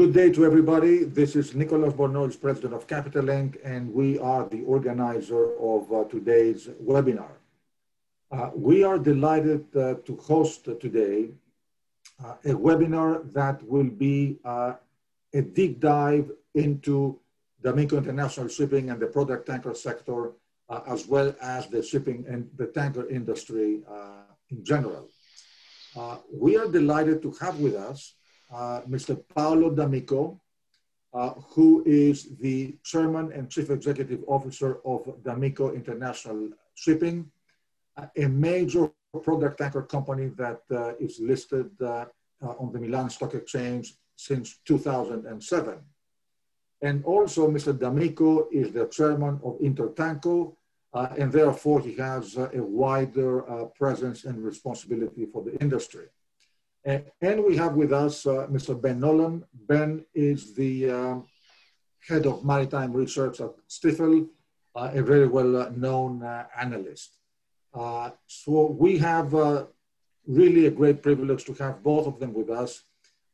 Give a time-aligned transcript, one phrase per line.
[0.00, 1.04] Good day to everybody.
[1.04, 6.04] This is Nicolas Bornozis, President of Capital Link, and we are the organizer of uh,
[6.04, 7.32] today's webinar.
[8.32, 11.28] Uh, we are delighted uh, to host today
[12.24, 14.72] uh, a webinar that will be uh,
[15.34, 17.20] a deep dive into
[17.60, 20.32] D'Amico International Shipping and the product tanker sector,
[20.70, 23.82] uh, as well as the shipping and the tanker industry
[24.48, 25.10] in general.
[26.32, 28.14] we are delighted to have with us
[28.52, 29.22] uh, Mr.
[29.34, 30.40] Paolo D'Amico,
[31.12, 37.30] uh, who is the Chairman and Chief Executive Officer of D'Amico International Shipping,
[38.16, 38.90] a major
[39.22, 42.06] product tanker company that uh, is listed uh,
[42.42, 45.78] uh, on the Milan Stock Exchange since 2007.
[46.82, 47.78] And also, Mr.
[47.78, 50.54] D'Amico is the chairman of Intertanko,
[50.94, 53.42] uh, and therefore he has a wider
[53.76, 56.06] presence and responsibility for the industry.
[56.84, 58.80] And we have with us uh, Mr.
[58.80, 59.44] Ben Nolan.
[59.52, 61.26] Ben is the um,
[62.08, 64.28] head of maritime research at Stifel,
[64.74, 67.18] uh, a very well known uh, analyst.
[67.74, 69.66] Uh, so we have uh,
[70.26, 72.84] really a great privilege to have both of them with us.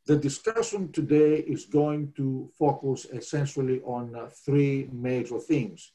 [0.05, 5.93] The discussion today is going to focus essentially on uh, three major themes.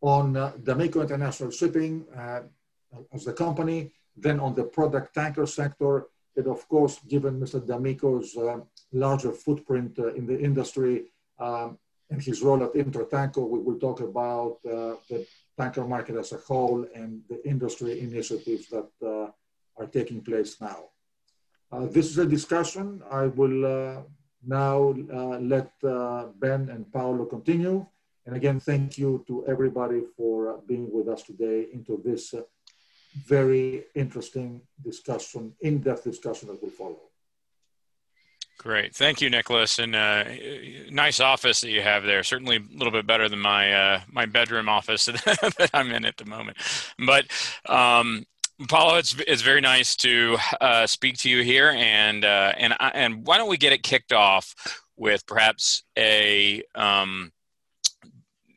[0.00, 2.06] On uh, D'Amico International Shipping
[3.12, 7.64] as the company, then on the product tanker sector, and of course, given Mr.
[7.64, 8.60] D'Amico's uh,
[8.92, 11.78] larger footprint uh, in the industry um,
[12.10, 15.26] and his role at Intertanko, we will talk about uh, the
[15.58, 19.30] tanker market as a whole and the industry initiatives that uh,
[19.76, 20.84] are taking place now.
[21.72, 23.02] Uh, this is a discussion.
[23.10, 24.02] I will uh,
[24.44, 24.94] now
[25.40, 27.86] let Ben and Paolo continue.
[28.26, 32.34] And again, thank you to everybody for being with us today into this
[33.14, 37.00] very interesting discussion, in-depth discussion that will follow.
[38.58, 40.24] Great, thank you, Nicolas, and uh,
[40.90, 42.22] nice office that you have there.
[42.22, 46.18] Certainly a little bit better than my uh, my bedroom office that I'm in at
[46.18, 46.58] the moment.
[46.98, 47.24] But
[47.64, 48.26] um,
[48.68, 53.26] Paolo, it's it's very nice to uh, speak to you here, and uh, and and
[53.26, 54.54] why don't we get it kicked off
[54.94, 57.32] with perhaps a um,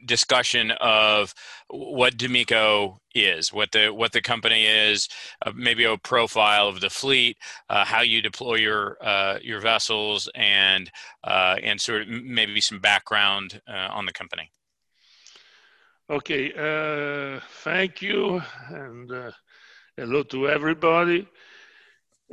[0.06, 1.34] discussion of
[1.70, 5.08] what D'Amico is, what the what the company is,
[5.46, 7.38] uh, maybe a profile of the fleet,
[7.70, 10.92] uh, how you deploy your uh, your vessels, and
[11.24, 14.52] uh, and sort of maybe some background uh, on the company.
[16.10, 19.34] Okay, uh, thank you, and
[19.98, 21.28] hello to everybody.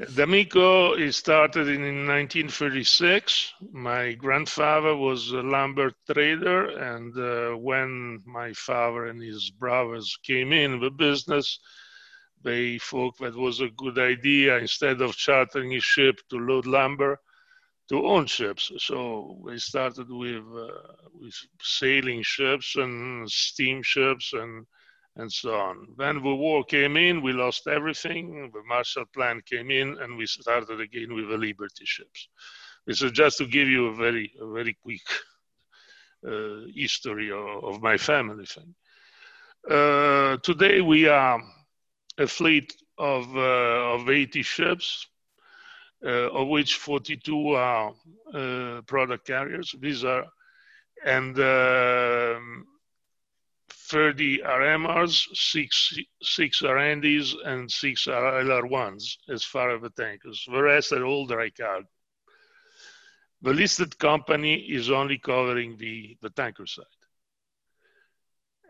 [0.08, 3.52] D'Amico is started in 1936.
[3.70, 10.54] My grandfather was a lumber trader, and uh, when my father and his brothers came
[10.54, 11.60] in the business,
[12.42, 17.20] they thought that was a good idea instead of chartering a ship to load lumber
[17.90, 18.72] to own ships.
[18.78, 24.66] So we started with uh, with sailing ships and steamships and
[25.16, 25.88] and so on.
[25.96, 28.50] When the war came in, we lost everything.
[28.52, 32.28] The Marshall Plan came in, and we started again with the Liberty ships.
[32.86, 35.02] This is just to give you a very, a very quick
[36.26, 38.74] uh, history of, of, my family thing.
[39.68, 41.42] Uh, today we are
[42.18, 45.06] a fleet of, uh, of 80 ships,
[46.04, 47.92] uh, of which 42 are
[48.32, 49.74] uh, product carriers.
[49.78, 50.24] These are,
[51.04, 52.66] and um,
[53.90, 59.90] 30 are MRs, six, six are Handys, and six are LR1s as far as the
[59.90, 60.46] tankers.
[60.50, 61.88] The rest are all dry cargo.
[63.42, 66.84] The listed company is only covering the, the tanker side.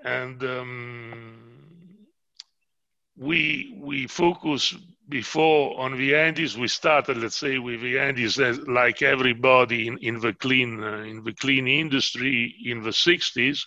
[0.04, 1.60] And um,
[3.16, 4.75] we, we focus
[5.09, 6.56] before on the Handys.
[6.56, 11.25] We started, let's say, with the Handys like everybody in, in, the clean, uh, in
[11.25, 13.60] the clean industry in the 60s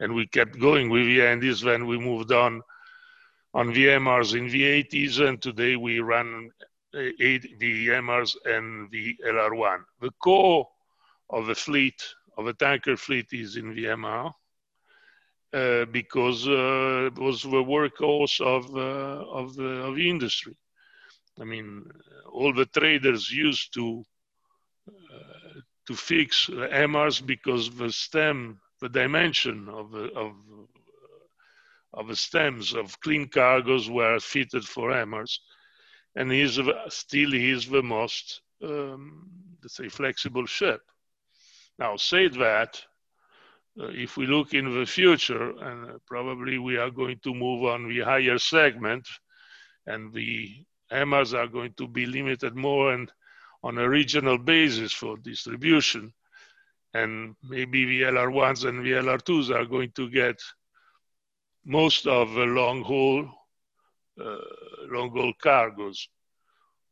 [0.00, 2.62] and we kept going with the Handys when we moved on
[3.52, 6.50] on VMRs in the 80s, and today we run
[6.94, 9.78] eight VMRs and the LR1.
[10.00, 10.68] The core
[11.30, 12.02] of the fleet,
[12.36, 14.32] of the tanker fleet, is in VMR.
[15.52, 20.56] Uh, because uh, it was the workhorse of, uh, of, the, of the industry.
[21.40, 21.84] I mean,
[22.32, 24.04] all the traders used to
[24.88, 30.32] uh, to fix MRs because the stem the dimension of, of,
[31.94, 35.38] of the stems of clean cargoes were fitted for MRs.
[36.14, 39.30] And he's still is the most, um,
[39.62, 40.82] let's say, flexible ship.
[41.78, 42.82] Now, said that,
[43.80, 47.88] uh, if we look in the future, and probably we are going to move on
[47.88, 49.08] the higher segment,
[49.86, 53.10] and the MRs are going to be limited more and
[53.62, 56.12] on a regional basis for distribution.
[56.94, 60.40] And maybe VLR1s and VLR2s are going to get
[61.64, 63.28] most of the long haul,
[64.20, 64.36] uh,
[64.88, 66.08] long haul cargoes.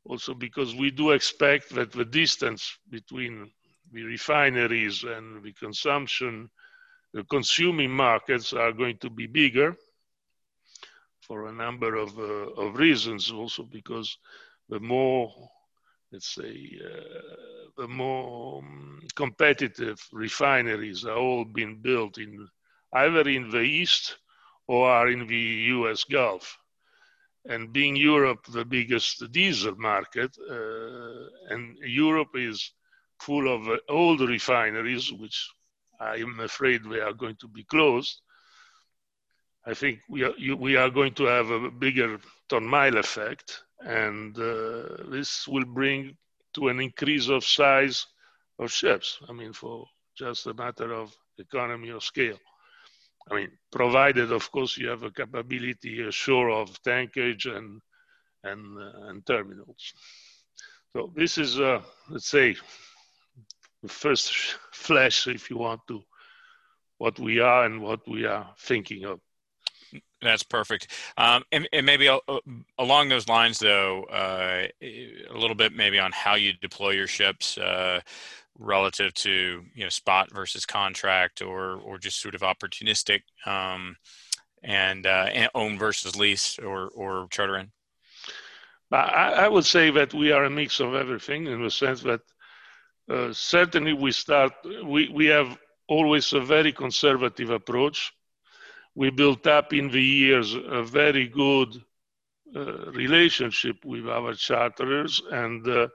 [0.04, 3.50] Also because we do expect that the distance between
[3.92, 6.50] the refineries and the consumption,
[7.12, 9.76] the consuming markets are going to be bigger
[11.20, 14.18] for a number of, uh, of reasons also because
[14.68, 15.32] the more
[16.12, 22.46] let's say uh, the more um, competitive refineries are all being built in
[22.92, 24.18] either in the east
[24.68, 25.44] or are in the
[25.76, 26.58] US Gulf.
[27.46, 32.72] And being Europe the biggest diesel market, uh, and Europe is
[33.18, 35.48] full of uh, old refineries, which
[35.98, 38.20] I am afraid we are going to be closed.
[39.66, 43.62] I think we are, you, we are going to have a bigger ton mile effect,
[43.84, 46.16] and uh, this will bring
[46.54, 48.06] to an increase of size
[48.58, 49.18] of ships.
[49.28, 49.86] I mean, for
[50.16, 52.38] just a matter of economy of scale.
[53.30, 57.80] I mean, provided, of course, you have a capability ashore of tankage and
[58.44, 59.92] and uh, and terminals.
[60.94, 61.80] So this is, uh,
[62.10, 62.56] let's say,
[63.82, 64.34] the first
[64.72, 66.02] flash, if you want to,
[66.98, 69.20] what we are and what we are thinking of.
[70.22, 70.88] That's perfect.
[71.16, 72.18] Um, and, and, maybe uh,
[72.78, 77.58] along those lines, though, uh, a little bit maybe on how you deploy your ships
[77.58, 78.00] uh,
[78.58, 83.96] relative to you know spot versus contract, or or just sort of opportunistic, um,
[84.62, 87.72] and, uh, and, own versus lease or or charter in.
[88.92, 92.20] I, I, would say that we are a mix of everything in the sense that
[93.08, 94.52] uh, certainly we start
[94.84, 95.58] we we have
[95.88, 98.12] always a very conservative approach
[98.94, 101.82] we built up in the years a very good
[102.54, 105.88] uh, relationship with our charterers, and uh,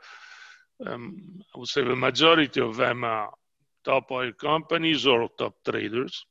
[0.86, 3.32] um, I would say the majority of them are
[3.84, 6.26] top oil companies or top traders.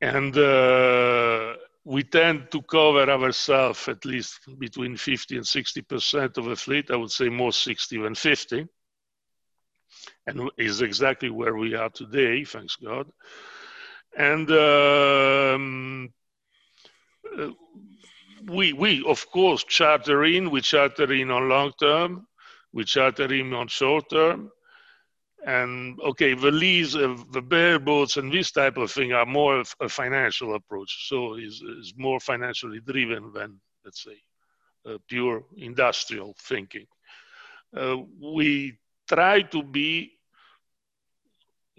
[0.00, 1.54] And uh,
[1.84, 6.90] we tend to cover ourselves at least between 50 and 60% of the fleet.
[6.90, 8.66] I would say more 60 than 50.
[10.26, 13.06] And is exactly where we are today, thanks God.
[14.16, 16.12] And um,
[18.46, 20.50] we, we, of course, charter in.
[20.50, 22.26] We charter in on long term.
[22.72, 24.50] We charter in on short term.
[25.46, 29.74] And okay, the lease, of the bareboats and this type of thing are more of
[29.80, 31.08] a financial approach.
[31.08, 31.62] So is
[31.96, 34.20] more financially driven than, let's say,
[35.06, 36.86] pure industrial thinking.
[37.76, 38.78] Uh, we
[39.08, 40.17] try to be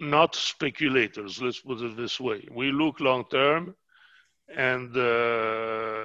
[0.00, 2.46] not speculators, let's put it this way.
[2.50, 3.74] We look long term
[4.56, 6.04] and uh,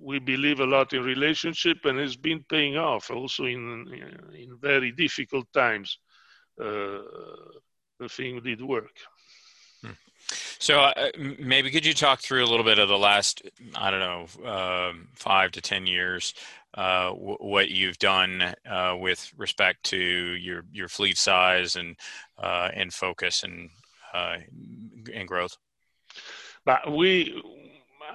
[0.00, 3.86] we believe a lot in relationship and it's been paying off also in,
[4.34, 5.98] in very difficult times.
[6.60, 7.00] Uh,
[7.98, 8.96] the thing did work.
[9.82, 9.92] Hmm.
[10.58, 13.42] So uh, maybe could you talk through a little bit of the last,
[13.74, 16.34] I don't know, uh, five to 10 years
[16.74, 21.96] uh, w- what you've done uh, with respect to your your fleet size and
[22.38, 23.70] uh, and focus and
[24.14, 24.36] uh,
[25.12, 25.56] and growth.
[26.64, 27.42] But we,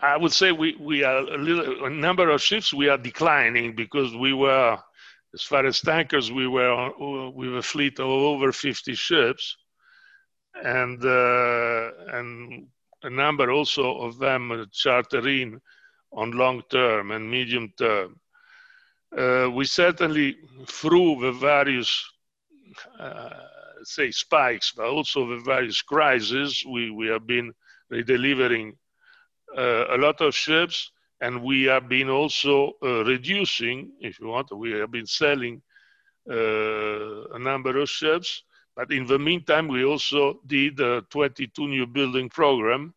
[0.01, 3.75] I would say we we are a little a number of ships we are declining
[3.75, 4.77] because we were
[5.33, 6.91] as far as tankers we were
[7.31, 9.57] with a fleet of over 50 ships
[10.63, 12.67] and uh, and
[13.03, 15.59] a number also of them chartering
[16.11, 18.19] on long term and medium term
[19.15, 20.37] uh, we certainly,
[20.67, 22.03] through the various,
[22.99, 23.29] uh,
[23.83, 27.53] say, spikes, but also the various crises, we, we have been
[27.91, 28.73] redelivering
[29.57, 34.51] uh, a lot of ships, and we have been also uh, reducing, if you want,
[34.55, 35.61] we have been selling
[36.29, 38.43] uh, a number of ships.
[38.75, 42.93] But in the meantime, we also did a 22 new building program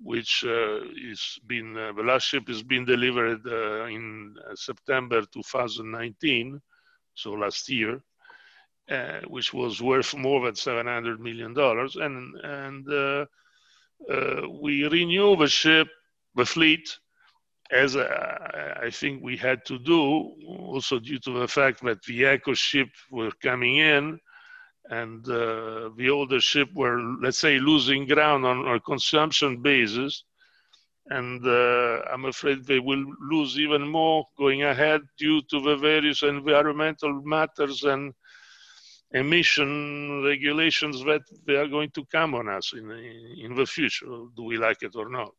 [0.00, 6.60] which uh, is been uh, the last ship has been delivered uh, in September 2019,
[7.14, 8.00] so last year,
[8.90, 13.26] uh, which was worth more than 700 million dollars, and and uh,
[14.10, 15.88] uh, we renew the ship,
[16.36, 16.96] the fleet,
[17.72, 20.00] as I think we had to do,
[20.46, 24.18] also due to the fact that the eco ship were coming in
[24.90, 30.24] and uh, the older ship were, let's say, losing ground on a consumption basis.
[31.10, 36.22] And uh, I'm afraid they will lose even more going ahead due to the various
[36.22, 38.12] environmental matters and
[39.12, 44.42] emission regulations that they are going to come on us in, in the future, do
[44.42, 45.32] we like it or not.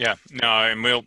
[0.00, 1.04] Yeah, no, and we'll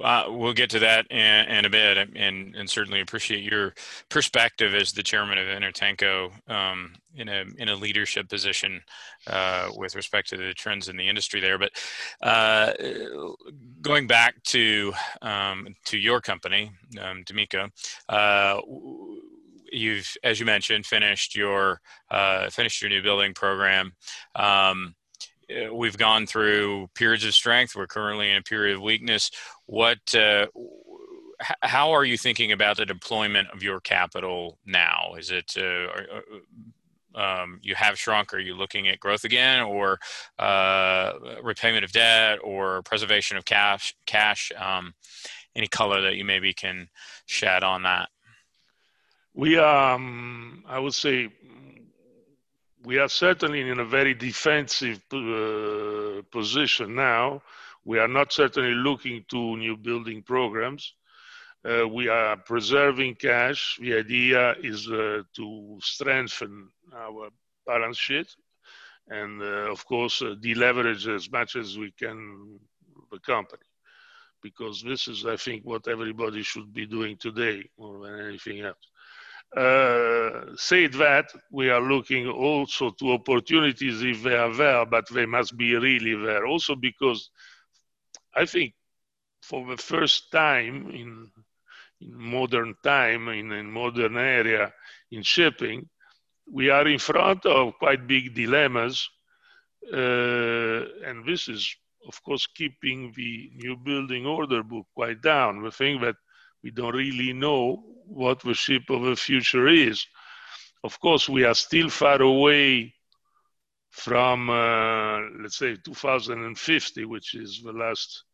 [0.00, 3.74] uh, we'll get to that in, in, a bit, and and certainly appreciate your
[4.08, 8.82] perspective as the chairman of Intertanko um, in a in a leadership position
[9.26, 11.58] uh, with respect to the trends in the industry there.
[11.58, 11.72] But
[12.22, 12.74] uh,
[13.82, 16.70] going back to um, to your company,
[17.02, 17.70] um, D'Amico,
[18.08, 18.60] uh,
[19.72, 21.80] you've as you mentioned finished your
[22.12, 23.90] uh, finished your new building program.
[24.36, 24.94] Um,
[25.72, 27.74] we've gone through periods of strength.
[27.76, 29.30] We're currently in a period of weakness.
[29.66, 30.46] What, uh,
[31.62, 35.14] how are you thinking about the deployment of your capital now?
[35.18, 35.88] Is it uh,
[37.16, 38.32] uh, um, you have shrunk?
[38.34, 39.98] Are you looking at growth again, or
[40.38, 41.12] uh,
[41.42, 43.94] repayment of debt, or preservation of cash?
[44.06, 44.52] Cash.
[44.56, 44.94] Um,
[45.54, 46.88] any color that you maybe can
[47.24, 48.10] shed on that?
[49.34, 51.28] We, um, I would say,
[52.86, 57.42] we are certainly in a very defensive uh, position now.
[57.84, 60.94] We are not certainly looking to new building programs.
[61.68, 63.76] Uh, we are preserving cash.
[63.80, 67.30] The idea is uh, to strengthen our
[67.66, 68.28] balance sheet
[69.08, 72.60] and, uh, of course, uh, deleverage as much as we can
[73.10, 73.64] the company.
[74.40, 78.86] Because this is, I think, what everybody should be doing today more than anything else.
[79.54, 85.24] Uh, said that, we are looking also to opportunities if they are there, but they
[85.24, 86.46] must be really there.
[86.46, 87.30] Also because
[88.34, 88.74] I think
[89.42, 91.30] for the first time in,
[92.00, 94.72] in modern time, in a modern area
[95.10, 95.88] in shipping,
[96.50, 99.08] we are in front of quite big dilemmas.
[99.92, 101.74] Uh, and this is,
[102.06, 105.62] of course, keeping the new building order book quite down.
[105.62, 106.16] The thing that
[106.62, 110.06] we don't really know what the ship of the future is.
[110.84, 112.94] Of course, we are still far away
[113.90, 118.24] from, uh, let's say, 2050, which is the last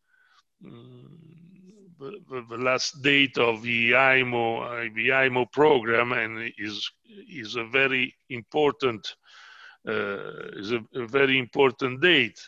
[0.65, 1.33] um,
[1.99, 6.89] the, the, last date of the IMO uh, the IMO program, and is
[7.29, 9.15] is a very important
[9.87, 12.39] uh, is a, a, very important date.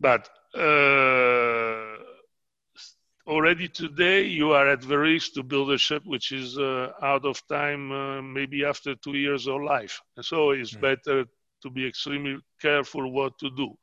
[0.00, 1.96] But uh,
[3.26, 7.24] already today you are at the risk to build a ship which is uh, out
[7.24, 10.00] of time uh, maybe after two years of life.
[10.16, 10.80] And so it's mm.
[10.80, 11.24] better
[11.62, 13.74] to be extremely careful what to do.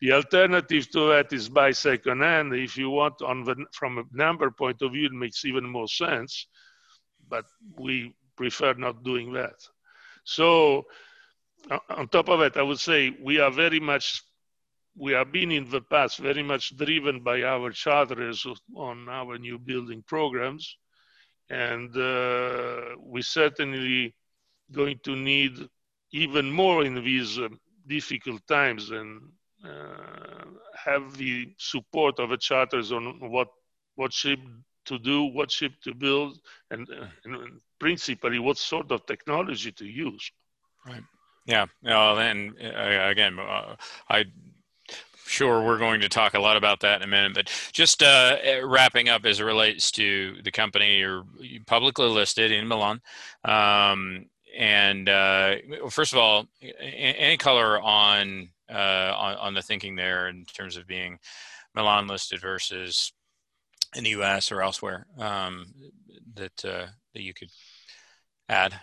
[0.00, 2.54] The alternative to that is buy second hand.
[2.54, 5.88] If you want on the from a number point of view it makes even more
[5.88, 6.46] sense
[7.28, 7.46] but
[7.78, 9.56] we prefer not doing that.
[10.24, 10.84] So
[11.88, 14.22] on top of it i would say we are very much
[14.96, 18.46] we have been in the past very much driven by our charters
[18.76, 20.76] on our new building programs.
[21.50, 24.14] And uh, we certainly
[24.72, 25.68] going to need
[26.12, 27.48] even more in these uh,
[27.86, 29.20] difficult times and
[29.64, 30.44] uh,
[30.76, 33.48] have the support of the charters on what
[33.96, 34.40] what ship
[34.86, 36.38] to do, what ship to build,
[36.70, 40.30] and, uh, and principally what sort of technology to use.
[40.86, 41.02] Right.
[41.46, 41.66] Yeah.
[41.86, 43.76] Uh, and again, uh,
[44.08, 44.24] I
[45.24, 48.36] sure we're going to talk a lot about that in a minute but just uh,
[48.64, 51.24] wrapping up as it relates to the company you're
[51.66, 53.00] publicly listed in milan
[53.44, 54.26] um,
[54.56, 55.56] and uh,
[55.90, 56.46] first of all
[56.80, 61.18] any color on, uh, on, on the thinking there in terms of being
[61.74, 63.12] milan listed versus
[63.94, 65.66] in the us or elsewhere um,
[66.34, 67.50] that uh, that you could
[68.48, 68.78] add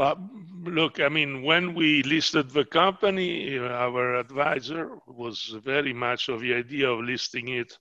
[0.00, 0.16] but
[0.64, 6.54] look, I mean, when we listed the company, our advisor was very much of the
[6.54, 7.76] idea of listing it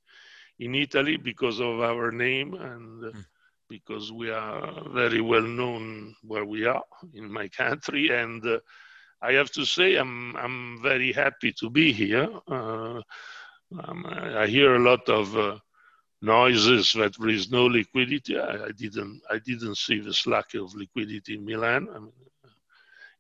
[0.59, 3.25] in Italy because of our name and mm.
[3.69, 6.83] because we are very well known where we are
[7.13, 8.09] in my country.
[8.09, 8.59] And uh,
[9.21, 12.27] I have to say, I'm I'm very happy to be here.
[12.49, 12.99] Uh,
[13.79, 14.05] um,
[14.43, 15.59] I hear a lot of uh,
[16.21, 18.38] noises that there is no liquidity.
[18.38, 21.88] I, I, didn't I didn't see this lack of liquidity in Milan.
[21.95, 22.11] I mean,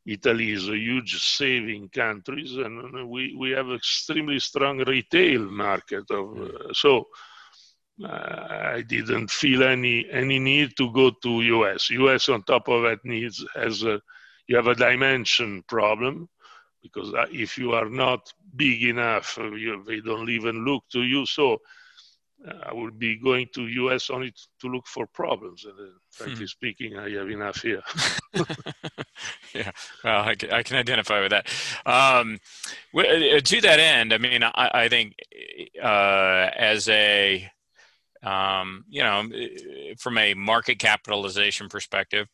[0.05, 6.09] Italy is a huge saving country, and we, we have extremely strong retail market.
[6.09, 7.07] Of, uh, so
[8.03, 11.89] uh, I didn't feel any any need to go to US.
[11.89, 14.01] US on top of that needs has a
[14.47, 16.27] you have a dimension problem
[16.81, 21.03] because uh, if you are not big enough, uh, you, they don't even look to
[21.03, 21.25] you.
[21.25, 21.59] So
[22.63, 25.65] I would be going to US only to look for problems.
[25.65, 26.45] And uh, frankly hmm.
[26.45, 27.81] speaking, I have enough here.
[29.53, 29.71] yeah,
[30.03, 31.47] well, I can, I can, identify with that.
[31.85, 32.39] Um,
[32.95, 35.15] uh, to that end, I mean, I, I think
[35.81, 37.49] uh, as a
[38.23, 39.23] um, you know,
[39.97, 42.27] from a market capitalization perspective,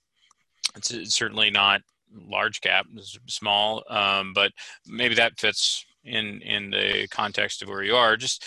[0.75, 1.81] it's, it's certainly not
[2.11, 2.85] large cap,
[3.27, 4.51] small, um, but
[4.87, 8.17] maybe that fits in in the context of where you are.
[8.17, 8.43] Just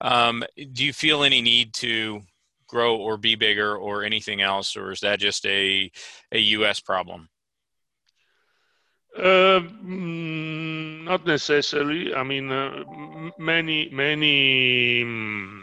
[0.00, 2.22] um, do you feel any need to
[2.66, 5.90] grow or be bigger or anything else, or is that just a
[6.32, 6.80] a U.S.
[6.80, 7.28] problem?
[9.16, 12.14] Uh, mm, not necessarily.
[12.14, 12.84] I mean, uh,
[13.38, 15.62] many many mm,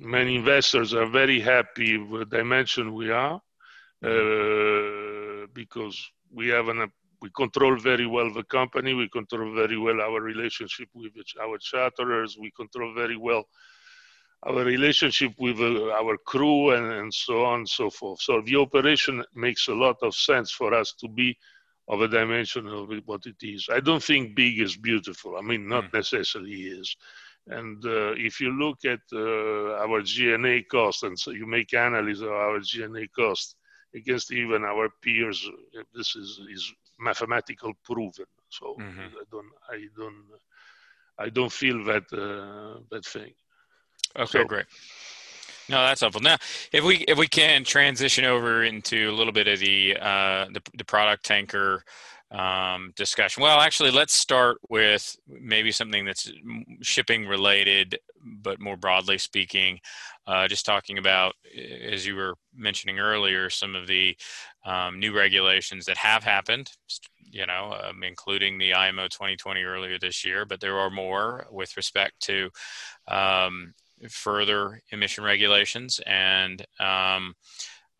[0.00, 3.40] many investors are very happy with the dimension we are
[4.04, 8.94] uh, because we have an we control very well the company.
[8.94, 12.36] We control very well our relationship with our charterers.
[12.40, 13.44] We control very well
[14.46, 18.20] our relationship with uh, our crew and, and so on and so forth.
[18.20, 21.36] So the operation makes a lot of sense for us to be
[21.88, 23.68] of a dimension of what it is.
[23.72, 25.36] I don't think big is beautiful.
[25.36, 25.94] I mean, not mm.
[25.94, 26.94] necessarily is.
[27.48, 32.22] And uh, if you look at uh, our G&A cost, and so you make analysis
[32.22, 33.56] of our G&A cost
[33.94, 35.48] against even our peers,
[35.94, 38.26] this is, is mathematical proven.
[38.48, 39.00] So mm-hmm.
[39.00, 40.24] I don't, I don't,
[41.18, 43.32] I don't feel that uh, that thing.
[44.16, 44.66] Okay, so, great.
[45.68, 46.22] No, that's helpful.
[46.22, 46.36] Now,
[46.72, 50.62] if we if we can transition over into a little bit of the uh, the,
[50.76, 51.84] the product tanker
[52.30, 53.42] um, discussion.
[53.42, 56.30] Well, actually, let's start with maybe something that's
[56.82, 59.80] shipping related, but more broadly speaking,
[60.26, 61.34] uh, just talking about,
[61.82, 64.16] as you were mentioning earlier, some of the
[64.64, 66.70] um, new regulations that have happened.
[67.30, 71.76] You know, um, including the IMO 2020 earlier this year, but there are more with
[71.76, 72.48] respect to
[73.06, 73.74] um,
[74.08, 77.34] further emission regulations and um,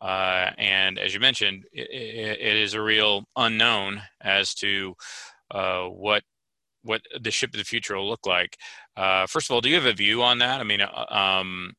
[0.01, 4.95] uh, and as you mentioned, it, it is a real unknown as to
[5.51, 6.23] uh, what
[6.83, 8.57] what the ship of the future will look like.
[8.95, 10.61] Uh, first of all, do you have a view on that?
[10.61, 11.73] I mean, uh, um,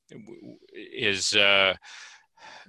[0.75, 1.75] is uh,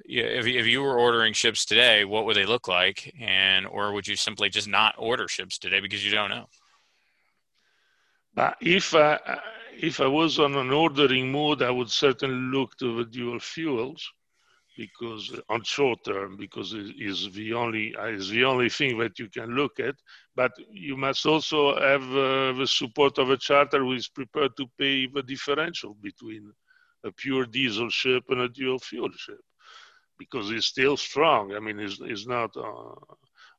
[0.06, 4.08] if, if you were ordering ships today, what would they look like, and or would
[4.08, 6.46] you simply just not order ships today because you don't know?
[8.38, 8.96] Uh, if
[9.74, 14.10] if I was on an ordering mode, I would certainly look to the dual fuels
[14.82, 15.24] because
[15.54, 17.86] on short term because it is the only
[18.20, 19.96] is the only thing that you can look at.
[20.36, 20.52] But
[20.88, 25.08] you must also have uh, the support of a charter who is prepared to pay
[25.08, 26.44] the differential between
[27.04, 29.44] a pure diesel ship and a dual fuel ship
[30.18, 31.54] because it's still strong.
[31.54, 32.96] I mean it's, it's not uh,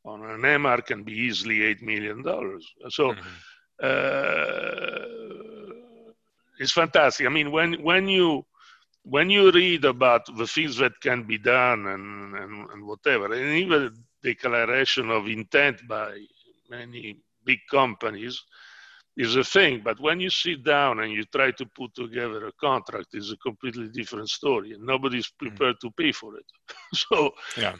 [0.04, 2.64] on an mr can be easily 8 million dollars.
[2.88, 3.34] So mm-hmm.
[3.88, 4.22] uh,
[6.58, 7.26] it's fantastic.
[7.26, 8.44] I mean when when you
[9.04, 13.58] when you read about the things that can be done and, and, and whatever, and
[13.58, 16.18] even declaration of intent by
[16.70, 18.42] many big companies
[19.16, 19.82] is a thing.
[19.84, 23.36] But when you sit down and you try to put together a contract, it's a
[23.36, 25.38] completely different story, and nobody's mm.
[25.38, 26.46] prepared to pay for it.
[26.94, 27.74] so, yeah.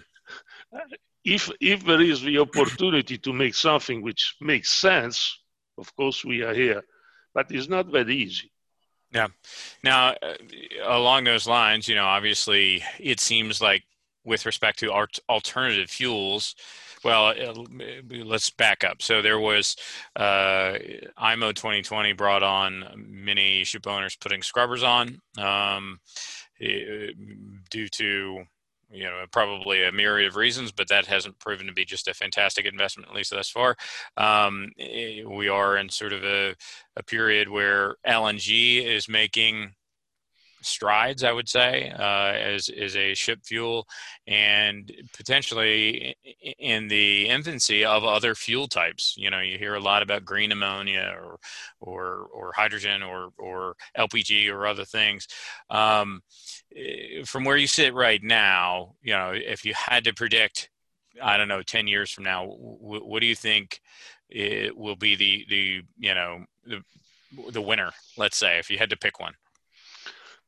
[1.24, 5.38] if if there is the opportunity to make something which makes sense,
[5.78, 6.82] of course we are here.
[7.34, 8.51] But it's not that easy.
[9.12, 9.28] Yeah.
[9.84, 10.34] Now, uh,
[10.84, 13.84] along those lines, you know, obviously, it seems like
[14.24, 16.54] with respect to alternative fuels,
[17.04, 17.54] well, uh,
[18.24, 19.02] let's back up.
[19.02, 19.76] So there was
[20.16, 20.78] uh,
[21.16, 25.98] IMO 2020 brought on many ship owners putting scrubbers on um,
[26.58, 28.44] due to
[28.92, 32.14] you know probably a myriad of reasons but that hasn't proven to be just a
[32.14, 33.76] fantastic investment at least thus far
[34.16, 36.54] um, eh, we are in sort of a,
[36.96, 39.72] a period where lng is making
[40.62, 43.86] strides, I would say, uh, as a ship fuel,
[44.26, 46.16] and potentially
[46.58, 49.14] in the infancy of other fuel types.
[49.16, 51.38] You know, you hear a lot about green ammonia or
[51.80, 55.26] or or hydrogen or or LPG or other things.
[55.68, 56.22] Um,
[57.24, 60.70] from where you sit right now, you know, if you had to predict,
[61.22, 63.80] I don't know, ten years from now, w- what do you think?
[64.28, 66.82] It will be the the you know the
[67.50, 69.34] the winner let's say if you had to pick one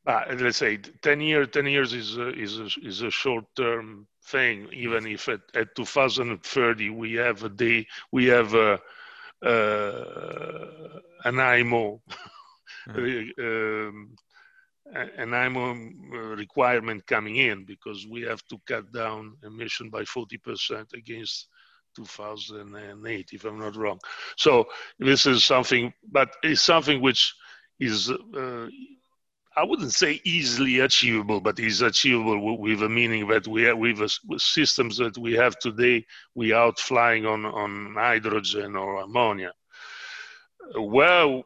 [0.07, 4.07] uh, let's say 10 years 10 years is a, is a, is a short term
[4.27, 8.79] thing even if at, at 2030 we have a day we have a,
[9.45, 12.01] uh, an IMO
[12.89, 13.89] mm-hmm.
[13.89, 14.17] um,
[14.93, 15.75] an IMO
[16.37, 21.49] requirement coming in because we have to cut down emission by 40% against
[21.97, 24.01] 2008 if I'm not wrong
[24.37, 24.67] so
[24.99, 27.35] this is something but it's something which
[27.79, 28.69] is uh,
[29.57, 34.01] I wouldn't say easily achievable, but is achievable with a meaning that we have with,
[34.27, 39.53] with systems that we have today, we out flying on, on hydrogen or ammonia.
[40.77, 41.45] Well,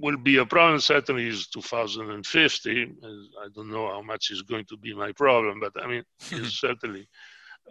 [0.00, 2.92] will be a problem certainly is 2050.
[3.02, 6.60] I don't know how much is going to be my problem, but I mean, it's
[6.60, 7.08] certainly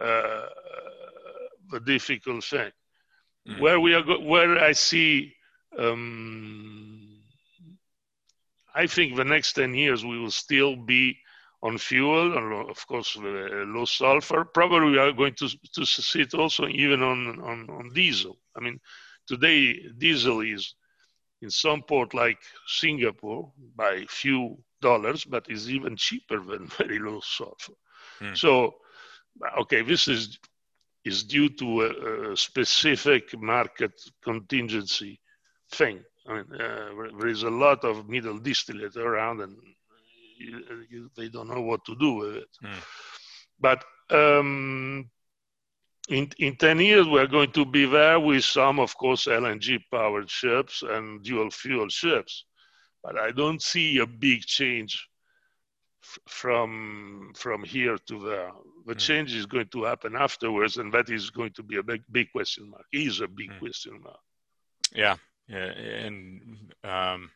[0.00, 0.46] uh,
[1.72, 2.70] a difficult thing.
[3.48, 3.60] Mm.
[3.60, 5.34] Where we are, go- where I see
[5.78, 7.18] um,
[8.74, 11.18] I think the next 10 years we will still be
[11.62, 14.44] on fuel, and of course, uh, low sulfur.
[14.44, 18.38] Probably we are going to, to sit also even on, on, on diesel.
[18.56, 18.78] I mean,
[19.26, 20.74] today diesel is
[21.42, 27.20] in some port like Singapore by few dollars, but is even cheaper than very low
[27.20, 27.74] sulfur.
[28.18, 28.34] Hmm.
[28.34, 28.74] So,
[29.60, 30.38] okay, this is
[31.04, 35.20] is due to a, a specific market contingency
[35.72, 36.04] thing.
[36.26, 39.56] I mean, uh, there is a lot of middle distillate around, and
[40.38, 42.48] you, you, they don't know what to do with it.
[42.60, 42.80] Hmm.
[43.60, 45.10] But um,
[46.08, 50.30] in, in 10 years, we're going to be there with some, of course, LNG powered
[50.30, 52.44] ships and dual fuel ships.
[53.02, 55.08] But I don't see a big change
[56.02, 58.50] f- from, from here to there.
[58.86, 58.98] The mm.
[58.98, 62.32] change is going to happen afterwards, and that is going to be a big, big
[62.32, 62.84] question mark.
[62.92, 63.58] Is a big mm.
[63.58, 64.20] question mark.
[64.94, 65.16] Yeah.
[65.46, 65.66] yeah.
[65.66, 67.30] And, um,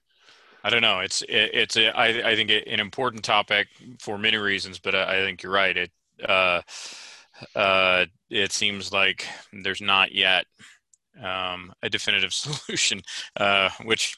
[0.64, 1.00] I don't know.
[1.00, 5.18] It's it, it's a, I, I think an important topic for many reasons, but I,
[5.18, 5.76] I think you're right.
[5.76, 5.90] It
[6.26, 6.62] uh,
[7.54, 10.46] uh, it seems like there's not yet
[11.22, 13.02] um, a definitive solution,
[13.36, 14.16] uh, which,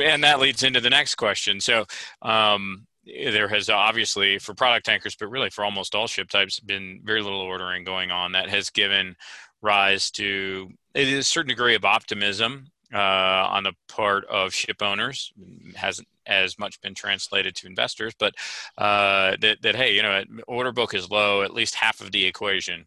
[0.00, 1.60] and that leads into the next question.
[1.60, 1.84] So,
[2.22, 7.00] um, there has obviously for product tankers, but really for almost all ship types, been
[7.02, 8.32] very little ordering going on.
[8.32, 9.16] That has given
[9.60, 15.32] rise to a certain degree of optimism uh, on the part of ship owners.
[15.74, 18.34] hasn't as much been translated to investors, but
[18.78, 21.42] uh, that, that hey, you know, order book is low.
[21.42, 22.86] At least half of the equation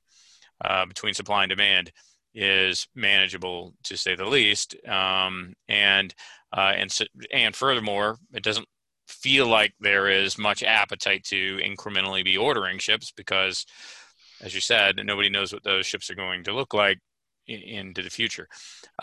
[0.64, 1.92] uh, between supply and demand
[2.34, 4.76] is manageable, to say the least.
[4.88, 6.14] Um, and
[6.56, 6.96] uh, and
[7.34, 8.68] and furthermore, it doesn't
[9.08, 13.66] feel like there is much appetite to incrementally be ordering ships because,
[14.42, 17.00] as you said, nobody knows what those ships are going to look like
[17.48, 18.48] in, into the future.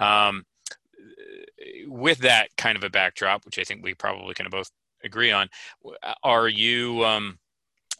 [0.00, 0.44] Um,
[1.86, 4.70] with that kind of a backdrop, which I think we probably can both
[5.04, 5.48] agree on,
[6.22, 7.38] are you um,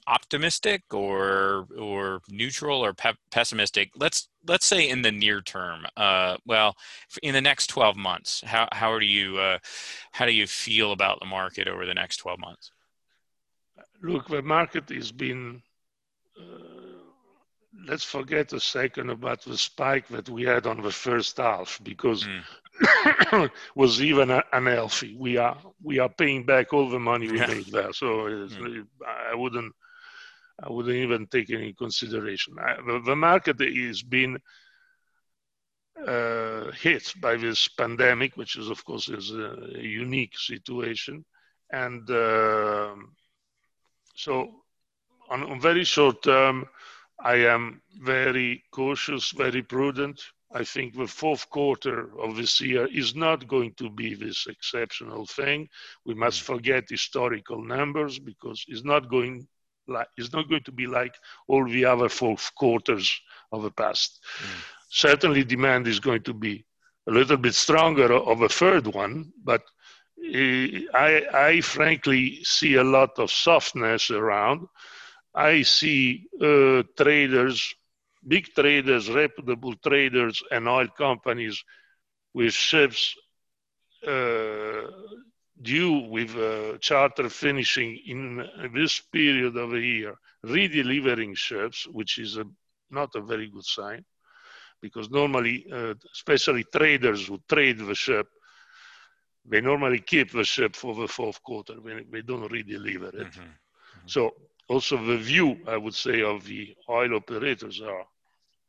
[0.06, 3.90] optimistic or or neutral or pe- pessimistic?
[3.96, 5.86] Let's let's say in the near term.
[5.96, 6.74] Uh, well,
[7.22, 9.58] in the next twelve months, how how do you uh,
[10.12, 12.72] how do you feel about the market over the next twelve months?
[14.02, 15.62] Look, the market has been.
[16.38, 16.82] Uh,
[17.86, 22.24] let's forget a second about the spike that we had on the first half because
[22.24, 22.42] mm.
[23.74, 25.16] was even unhealthy.
[25.18, 27.46] We are we are paying back all the money we yeah.
[27.46, 28.86] made there, so mm.
[29.30, 29.74] I wouldn't
[30.62, 32.56] I wouldn't even take any consideration.
[32.58, 34.38] I, the, the, market is been
[36.06, 41.24] uh, hit by this pandemic, which is of course is a, a unique situation,
[41.70, 42.94] and uh,
[44.14, 44.50] so
[45.30, 46.66] on, on very short term,
[47.18, 50.20] I am very cautious, very prudent
[50.54, 55.26] I think the fourth quarter of this year is not going to be this exceptional
[55.26, 55.68] thing.
[56.04, 56.46] We must mm.
[56.46, 59.46] forget historical numbers because it's not going
[59.88, 61.14] like it's not going to be like
[61.48, 64.20] all the other fourth quarters of the past.
[64.38, 64.64] Mm.
[64.90, 66.64] Certainly, demand is going to be
[67.08, 69.62] a little bit stronger of a third one, but
[70.24, 74.68] eh, I, I frankly see a lot of softness around.
[75.34, 77.74] I see uh, traders
[78.26, 81.62] big traders, reputable traders, and oil companies
[82.34, 83.14] with ships
[84.06, 84.82] uh,
[85.60, 92.36] due with uh, charter finishing in this period of a year, redelivering ships, which is
[92.36, 92.44] a,
[92.90, 94.04] not a very good sign,
[94.80, 98.26] because normally, uh, especially traders who trade the ship,
[99.44, 101.74] they normally keep the ship for the fourth quarter.
[101.84, 103.26] They, they don't redeliver it.
[103.26, 103.40] Mm-hmm.
[103.40, 104.06] Mm-hmm.
[104.06, 104.30] So
[104.68, 108.06] also the view, I would say, of the oil operators are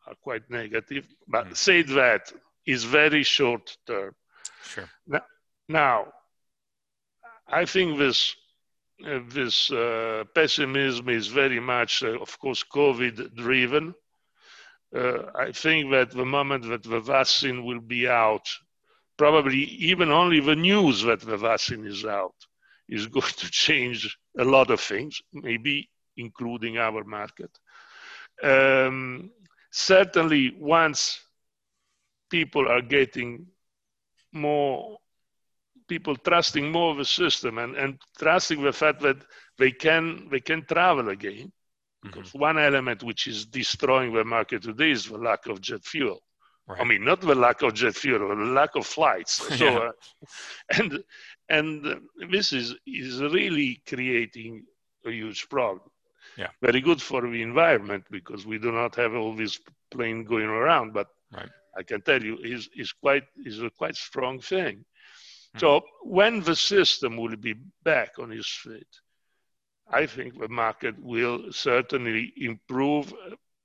[0.08, 1.06] are quite negative.
[1.28, 1.58] But mm.
[1.58, 2.32] say that
[2.66, 4.16] is very short term.
[4.64, 4.90] Sure.
[5.08, 5.22] Now,
[5.68, 6.14] now
[7.48, 8.36] I think this
[9.06, 13.94] uh, this uh, pessimism is very much, uh, of course, COVID driven.
[14.96, 18.48] Uh, I think that the moment that the vaccine will be out,
[19.18, 22.36] probably even only the news that the vaccine is out
[22.88, 27.52] is going to change a lot of things, maybe including our market.
[28.42, 29.32] Um,
[29.74, 31.20] certainly once
[32.30, 33.48] people are getting
[34.32, 34.98] more
[35.88, 39.18] people trusting more of the system and, and trusting the fact that
[39.58, 41.52] they can they can travel again
[42.04, 42.40] because mm-hmm.
[42.40, 46.20] one element which is destroying the market today is the lack of jet fuel
[46.68, 46.80] right.
[46.80, 49.78] i mean not the lack of jet fuel the lack of flights so yeah.
[49.80, 49.92] uh,
[50.78, 51.04] and
[51.50, 54.64] and this is is really creating
[55.06, 55.90] a huge problem
[56.38, 56.50] yeah.
[56.62, 59.60] very good for the environment because we do not have all this
[59.92, 60.94] plane going around.
[60.94, 61.50] But right.
[61.78, 64.78] I can tell you, is is quite is a quite strong thing.
[64.78, 65.60] Mm-hmm.
[65.60, 68.88] So when the system will be back on its feet,
[69.90, 73.14] I think the market will certainly improve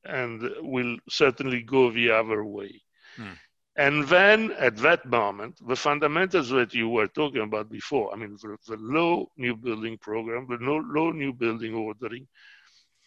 [0.04, 2.82] and will certainly go the other way.
[3.16, 3.34] Hmm.
[3.76, 8.36] And then at that moment, the fundamentals that you were talking about before, I mean,
[8.42, 12.26] the, the low new building program, the no, low new building ordering,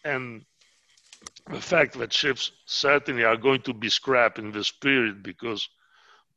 [0.04, 0.44] and
[1.50, 5.68] the fact that ships certainly are going to be scrapped in this period because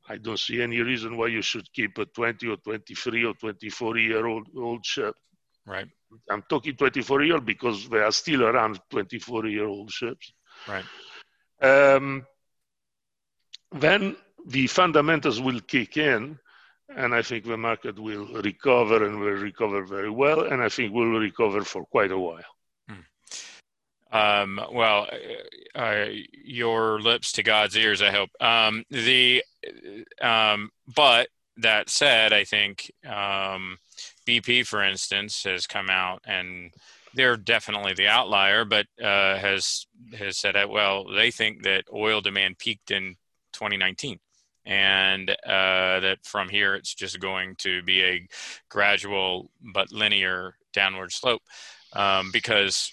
[0.07, 3.97] I don't see any reason why you should keep a 20 or 23 or 24
[3.97, 5.15] year old old ship.
[5.65, 5.87] Right.
[6.29, 10.31] I'm talking 24 year old because they are still around 24 year old ships.
[10.67, 10.85] Right.
[11.61, 12.25] Um,
[13.71, 16.37] then the fundamentals will kick in,
[16.95, 20.93] and I think the market will recover and will recover very well, and I think
[20.93, 22.54] we'll recover for quite a while.
[24.15, 25.07] Um, well,
[25.75, 28.29] uh, uh, your lips to God's ears, I hope.
[28.39, 29.43] Um, the
[30.21, 33.77] um, but that said, I think um,
[34.25, 36.71] BP, for instance, has come out and
[37.13, 39.85] they're definitely the outlier, but uh, has
[40.17, 43.15] has said that well, they think that oil demand peaked in
[43.51, 44.19] 2019,
[44.65, 48.27] and uh, that from here it's just going to be a
[48.69, 51.41] gradual but linear downward slope
[51.93, 52.91] um, because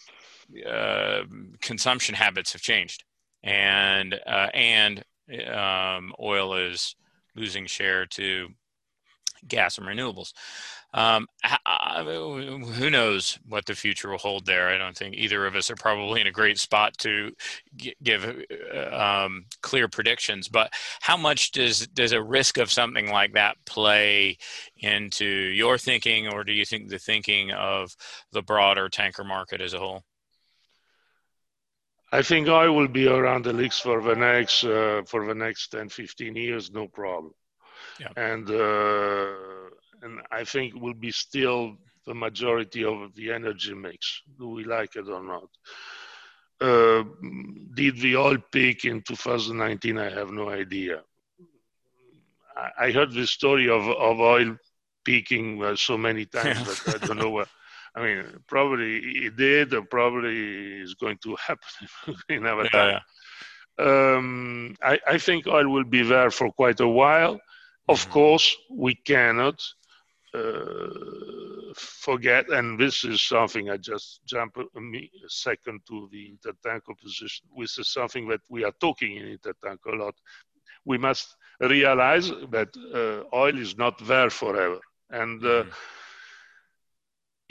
[0.67, 1.23] uh,
[1.61, 3.05] consumption habits have changed,
[3.43, 5.05] and uh, and
[5.53, 6.97] um, oil is
[7.35, 8.49] losing share to
[9.47, 10.33] gas and renewables.
[10.95, 14.69] Um, who knows what the future will hold there?
[14.69, 17.33] I don't think either of us are probably in a great spot to
[18.03, 20.49] give uh, um, clear predictions.
[20.49, 24.37] But how much does does a risk of something like that play
[24.77, 27.97] into your thinking, or do you think the thinking of
[28.33, 30.05] the broader tanker market as a whole?
[32.13, 35.69] I think I will be around the leaks for the next uh, for the next
[35.69, 37.33] 10, 15 years, no problem.
[37.99, 38.09] Yeah.
[38.17, 39.73] And uh,
[40.03, 44.23] and I think will be still the majority of the energy mix.
[44.39, 45.49] Do we like it or not?
[46.61, 47.05] Uh,
[47.75, 49.99] did the oil peak in 2019?
[49.99, 51.03] I have no idea.
[52.57, 54.57] I, I heard the story of, of oil
[55.05, 57.49] peaking uh, so many times that I don't know what.
[57.95, 61.89] I mean, probably it did, or probably is going to happen
[62.29, 62.99] in our time.
[62.99, 63.01] Yeah.
[63.79, 67.41] Um, I, I, think oil will be there for quite a while.
[67.89, 68.13] Of mm-hmm.
[68.13, 69.63] course, we cannot
[70.35, 76.99] uh, forget, and this is something I just jump a, a second to the intertanko
[77.03, 77.47] position.
[77.59, 80.15] This is something that we are talking in intertanko a lot.
[80.85, 85.71] We must realize that uh, oil is not there forever, and uh, mm-hmm.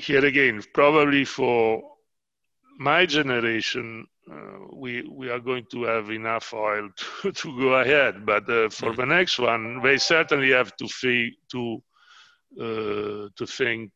[0.03, 1.81] Here again, probably for
[2.77, 6.89] my generation, uh, we we are going to have enough oil
[7.21, 8.25] to, to go ahead.
[8.25, 9.01] But uh, for mm-hmm.
[9.01, 11.83] the next one, they certainly have to fee, to
[12.59, 13.91] uh, to think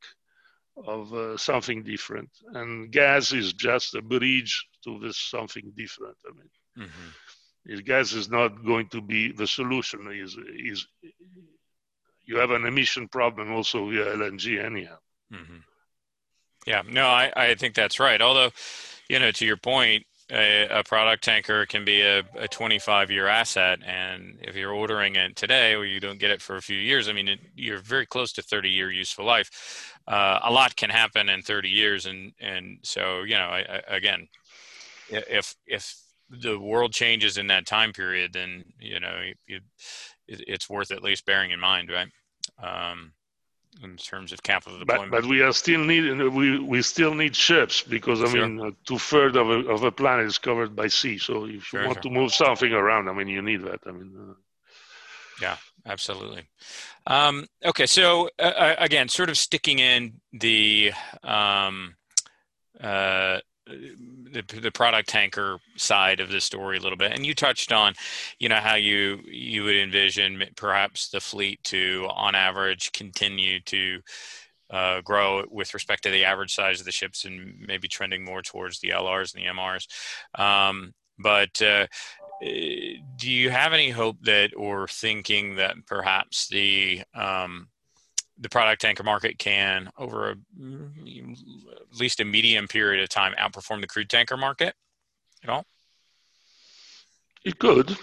[0.85, 2.29] of uh, something different.
[2.53, 6.17] And gas is just a bridge to this something different.
[6.27, 7.85] I mean, mm-hmm.
[7.85, 10.11] gas is not going to be the solution.
[10.11, 10.87] Is is
[12.25, 14.97] you have an emission problem also via LNG anyhow.
[15.31, 15.57] Mm-hmm.
[16.65, 18.21] Yeah, no, I, I think that's right.
[18.21, 18.51] Although,
[19.07, 23.27] you know, to your point, a, a, product tanker can be a, a 25 year
[23.27, 26.77] asset and if you're ordering it today or you don't get it for a few
[26.77, 30.75] years i mean it, you're very close to 30 year useful life uh, a lot
[30.75, 34.27] can happen in 30 years and and so you know I, I, again
[35.09, 35.95] if if
[36.29, 39.61] the world changes in that time period then you know it,
[40.27, 42.09] it's worth at least bearing in mind right
[42.63, 43.11] um,
[43.83, 45.11] in terms of capital deployment.
[45.11, 48.47] But, but we are still need we, we still need ships because I sure.
[48.47, 51.17] mean two thirds of a, of a planet is covered by sea.
[51.17, 52.11] So if sure, you want sure.
[52.11, 53.81] to move something around, I mean you need that.
[53.85, 54.13] I mean.
[54.17, 54.33] Uh,
[55.41, 56.43] yeah, absolutely.
[57.07, 61.95] Um, okay, so uh, uh again, sort of sticking in the um,
[62.79, 63.39] uh,
[64.35, 67.93] the, the product tanker side of the story a little bit and you touched on
[68.39, 73.99] you know how you you would envision perhaps the fleet to on average continue to
[74.71, 78.41] uh, grow with respect to the average size of the ships and maybe trending more
[78.41, 81.85] towards the lrs and the mrs um, but uh,
[82.43, 87.67] eh, do you have any hope that or thinking that perhaps the um,
[88.39, 93.81] the product tanker market can, over a, at least a medium period of time, outperform
[93.81, 94.75] the crude tanker market
[95.43, 95.65] at all?
[97.43, 97.97] It could.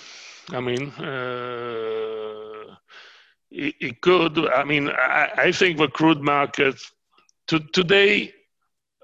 [0.51, 2.75] I mean, uh,
[3.51, 4.39] it, it, could.
[4.49, 6.81] I mean, I, I, think the crude market
[7.49, 8.33] to, today,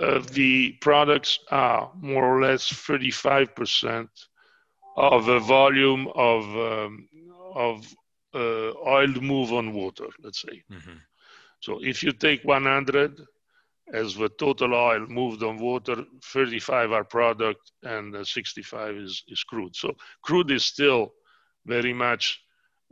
[0.00, 4.08] uh, the products are more or less 35%
[4.96, 7.08] of the volume of um,
[7.54, 7.86] of
[8.34, 10.62] uh, oil move on water, let's say.
[10.70, 10.98] Mm-hmm.
[11.60, 13.20] So if you take 100
[13.92, 19.42] as the total oil moved on water, 35 are product and uh, 65 is, is
[19.44, 19.74] crude.
[19.74, 21.14] So crude is still
[21.66, 22.40] very much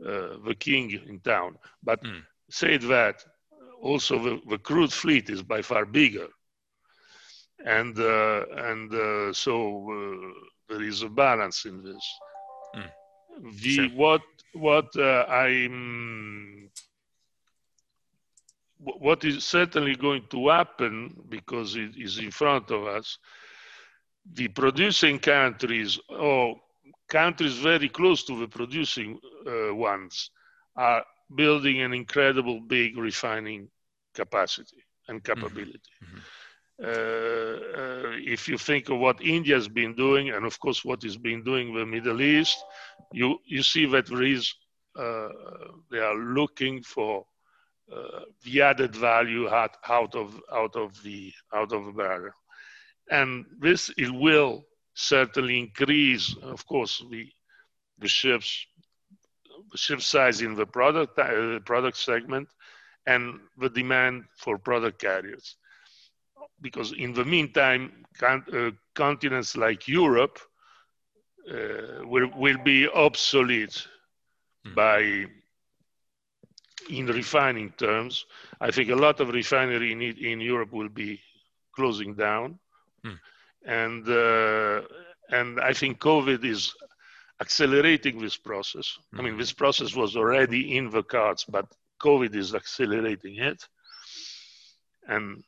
[0.05, 1.57] uh, the king in town.
[1.83, 2.21] But mm.
[2.49, 3.23] say that
[3.81, 6.27] also the, the, crude fleet is by far bigger.
[7.65, 12.05] And, uh, and uh, so uh, there is a balance in this.
[12.75, 12.91] Mm.
[13.61, 13.89] The, sure.
[13.89, 14.21] What,
[14.53, 16.69] what uh, I'm
[18.79, 23.17] what is certainly going to happen because it is in front of us
[24.33, 26.55] the producing countries or
[27.07, 30.31] countries very close to the producing uh, ones
[30.75, 31.03] are
[31.35, 33.69] building an incredible big refining
[34.13, 35.33] capacity and mm-hmm.
[35.33, 35.79] capability.
[36.03, 36.19] Mm-hmm.
[36.79, 41.03] Uh, uh, if you think of what India has been doing, and of course what
[41.03, 42.57] is being doing in the Middle East,
[43.11, 44.53] you you see that there is
[44.95, 45.29] uh,
[45.89, 47.25] they are looking for
[47.93, 52.33] uh, the added value out, out of out of the out of the barrel,
[53.09, 57.29] and this it will certainly increase, of course, the
[57.99, 58.65] the ships
[59.71, 62.47] the ship size in the product uh, product segment
[63.05, 65.55] and the demand for product carriers.
[66.61, 70.39] Because in the meantime, con- uh, continents like Europe
[71.49, 73.87] uh, will, will be obsolete
[74.65, 74.75] mm.
[74.75, 75.25] by
[76.89, 78.25] in refining terms.
[78.59, 81.19] I think a lot of refinery in, in Europe will be
[81.75, 82.59] closing down.
[83.05, 83.19] Mm.
[83.65, 84.81] And, uh,
[85.29, 86.73] and I think COVID is
[87.41, 88.97] accelerating this process.
[89.13, 89.19] Mm.
[89.19, 89.39] I mean, hmm.
[89.39, 91.65] this process was already in the cards, but
[92.01, 93.63] COVID is accelerating it.
[95.07, 95.43] And,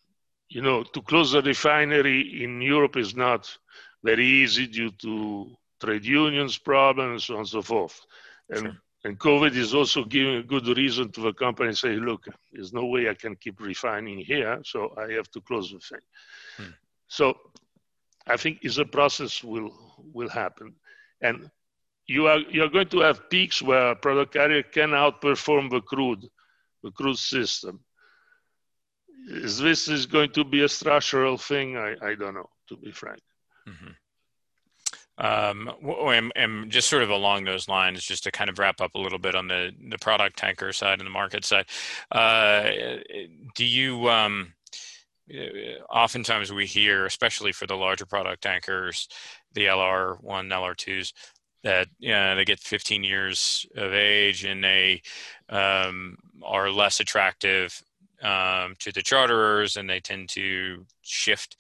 [0.49, 3.58] you know, to close a refinery in Europe is not
[4.04, 8.02] very easy due to trade unions problems, and so on and so forth.
[8.49, 8.78] And, sure.
[9.05, 12.85] And COVID is also giving a good reason to the company say, look, there's no
[12.85, 16.05] way I can keep refining here, so I have to close the thing.
[16.57, 16.73] Hmm.
[17.07, 17.38] So
[18.27, 19.71] I think is a process will
[20.13, 20.75] will happen.
[21.21, 21.49] And
[22.07, 26.27] you are you're going to have peaks where product carrier can outperform the crude
[26.83, 27.79] the crude system.
[29.29, 31.77] Is this is going to be a structural thing?
[31.77, 33.21] I, I don't know, to be frank.
[33.67, 33.91] Mm-hmm.
[35.19, 38.95] Um, and, and, just sort of along those lines, just to kind of wrap up
[38.95, 41.65] a little bit on the, the product tanker side and the market side,
[42.13, 42.69] uh,
[43.53, 44.53] do you, um,
[45.93, 49.10] oftentimes we hear, especially for the larger product tankers,
[49.53, 51.12] the LR1, LR2s,
[51.63, 55.01] that you know, they get 15 years of age and they
[55.49, 57.84] um, are less attractive
[58.21, 61.58] um, to the charterers and they tend to shift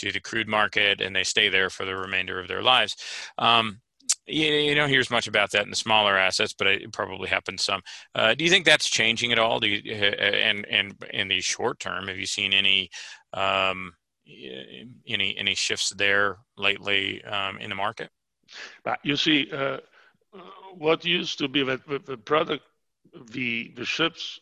[0.00, 2.96] to the crude market and they stay there for the remainder of their lives.
[3.38, 3.80] Um,
[4.26, 7.28] you, you, don't hear as much about that in the smaller assets, but it probably
[7.28, 7.80] happens some.
[8.14, 9.60] Uh, do you think that's changing at all?
[9.60, 12.90] Do you, uh, and and in the short term, have you seen any
[13.32, 13.92] um,
[15.06, 18.10] any any shifts there lately um, in the market?
[18.84, 19.78] But you see, uh,
[20.74, 22.64] what used to be that the product,
[23.30, 24.40] the the ships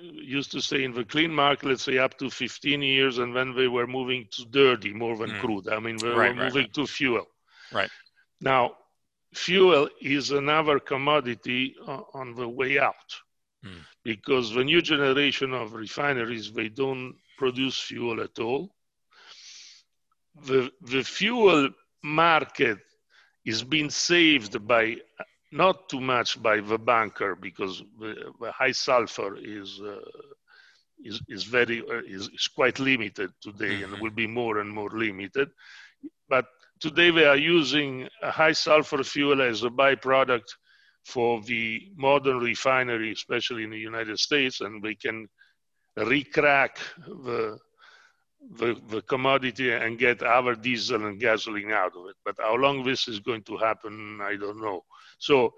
[0.00, 3.54] used to say in the clean market, let's say up to 15 years, and then
[3.54, 5.40] they were moving to dirty more than mm.
[5.40, 5.68] crude.
[5.68, 6.74] I mean, they right, were moving right.
[6.74, 7.26] to fuel.
[7.72, 7.90] Right.
[8.40, 8.76] Now,
[9.34, 13.14] fuel is another commodity uh, on the way out
[13.64, 13.80] mm.
[14.04, 18.74] because the new generation of refineries they don't produce fuel at all.
[20.46, 21.70] The the fuel
[22.02, 22.78] market
[23.44, 24.96] is being saved by
[25.54, 30.00] not too much by the bunker because the, the high sulfur is uh,
[31.04, 33.94] is is very uh, is, is quite limited today mm-hmm.
[33.94, 35.48] and will be more and more limited.
[36.28, 36.46] But
[36.80, 40.48] today we are using a high sulfur fuel as a byproduct
[41.04, 45.28] for the modern refinery, especially in the United States, and we can
[45.98, 47.58] recrack the
[48.52, 52.16] the, the commodity and get our diesel and gasoline out of it.
[52.24, 54.84] But how long this is going to happen, I don't know.
[55.18, 55.54] So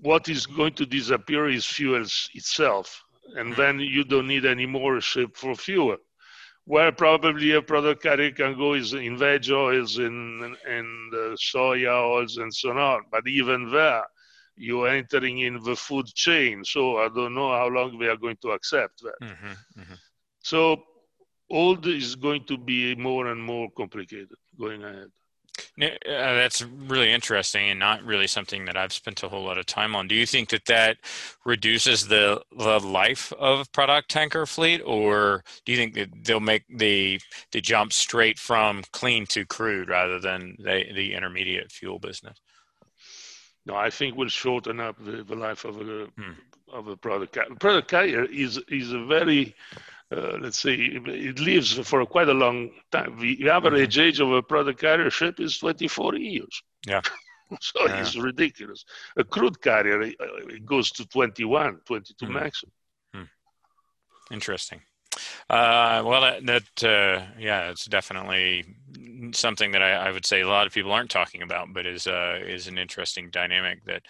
[0.00, 3.02] what is going to disappear is fuels itself.
[3.36, 5.96] And then you don't need any more ship for fuel.
[6.66, 12.38] Where probably a product carrier can go is in veg oils, in, in soya oils,
[12.38, 13.02] and so on.
[13.10, 14.02] But even there,
[14.56, 16.64] you're entering in the food chain.
[16.64, 19.20] So I don't know how long we are going to accept that.
[19.26, 19.94] Mm-hmm, mm-hmm.
[20.40, 20.82] So
[21.48, 25.10] all is going to be more and more complicated going ahead.
[25.80, 29.66] Uh, that's really interesting and not really something that I've spent a whole lot of
[29.66, 30.08] time on.
[30.08, 30.98] Do you think that that
[31.44, 36.64] reduces the the life of product tanker fleet, or do you think that they'll make
[36.68, 37.20] the
[37.52, 42.38] the jump straight from clean to crude rather than the the intermediate fuel business?
[43.66, 46.32] No, I think we'll shorten up the, the life of a hmm.
[46.72, 47.54] of a product carrier.
[47.56, 49.54] Product carrier is is a very
[50.14, 53.18] uh, let's say it lives for quite a long time.
[53.18, 54.08] The average mm-hmm.
[54.08, 56.62] age of a product carrier ship is 24 years.
[56.86, 57.02] Yeah.
[57.60, 58.00] so yeah.
[58.00, 58.84] it's ridiculous.
[59.16, 62.30] A crude carrier uh, it goes to 21, 22 mm.
[62.30, 62.72] maximum.
[63.14, 64.34] Hmm.
[64.34, 64.80] Interesting.
[65.48, 68.64] Uh, well, that, that uh, yeah, it's definitely
[69.32, 72.06] something that I, I, would say a lot of people aren't talking about, but is
[72.06, 74.02] uh, is an interesting dynamic that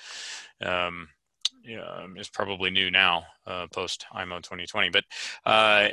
[0.66, 1.09] um,
[1.64, 4.90] yeah, is probably new now uh, post IMO 2020.
[4.90, 5.04] But
[5.46, 5.88] uh,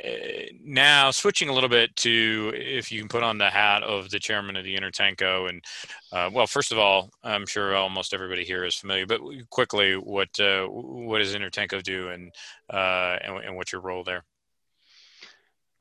[0.62, 4.18] now switching a little bit to if you can put on the hat of the
[4.18, 5.64] chairman of the Intertanko, and
[6.12, 9.06] uh, well, first of all, I'm sure almost everybody here is familiar.
[9.06, 9.20] But
[9.50, 12.30] quickly, what uh, what does Intertanko do, and,
[12.70, 14.24] uh, and, and what's your role there?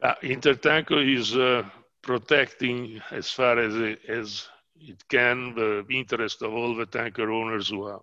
[0.02, 1.68] Uh, Intertanko is
[2.02, 4.48] protecting as far as it, as
[4.80, 8.02] it can the interest of all the tanker owners who are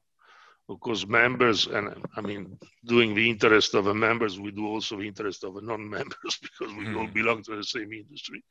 [0.68, 4.98] of course, members, and I mean, doing the interest of the members, we do also
[4.98, 6.96] the interest of the non-members because we mm.
[6.96, 7.12] all hmm.
[7.12, 8.44] belong to the same industry.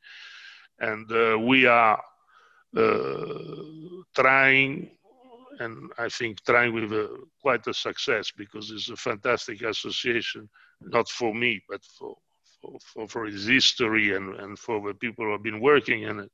[0.80, 2.02] And uh, we are
[2.76, 3.30] uh,
[4.16, 4.90] trying,
[5.60, 7.08] and I think trying with a,
[7.40, 10.48] quite a success because it's a fantastic association,
[10.80, 12.16] not for me, but for,
[12.60, 16.20] for, for, for its history and, and for the people who have been working in
[16.20, 16.32] it.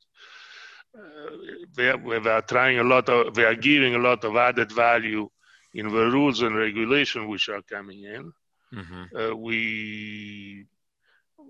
[0.97, 1.37] Uh,
[1.77, 4.71] they, are, they are trying a lot of, they are giving a lot of added
[4.73, 5.29] value
[5.75, 8.33] in the rules and regulation which are coming in.
[8.73, 9.17] Mm-hmm.
[9.17, 10.67] Uh, we,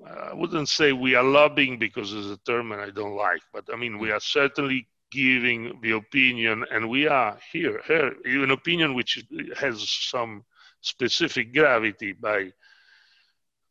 [0.06, 3.64] I wouldn't say we are lobbying because it's a term and I don't like, but
[3.72, 8.94] I mean, we are certainly giving the opinion and we are here, here an opinion
[8.94, 9.24] which
[9.56, 10.44] has some
[10.80, 12.52] specific gravity by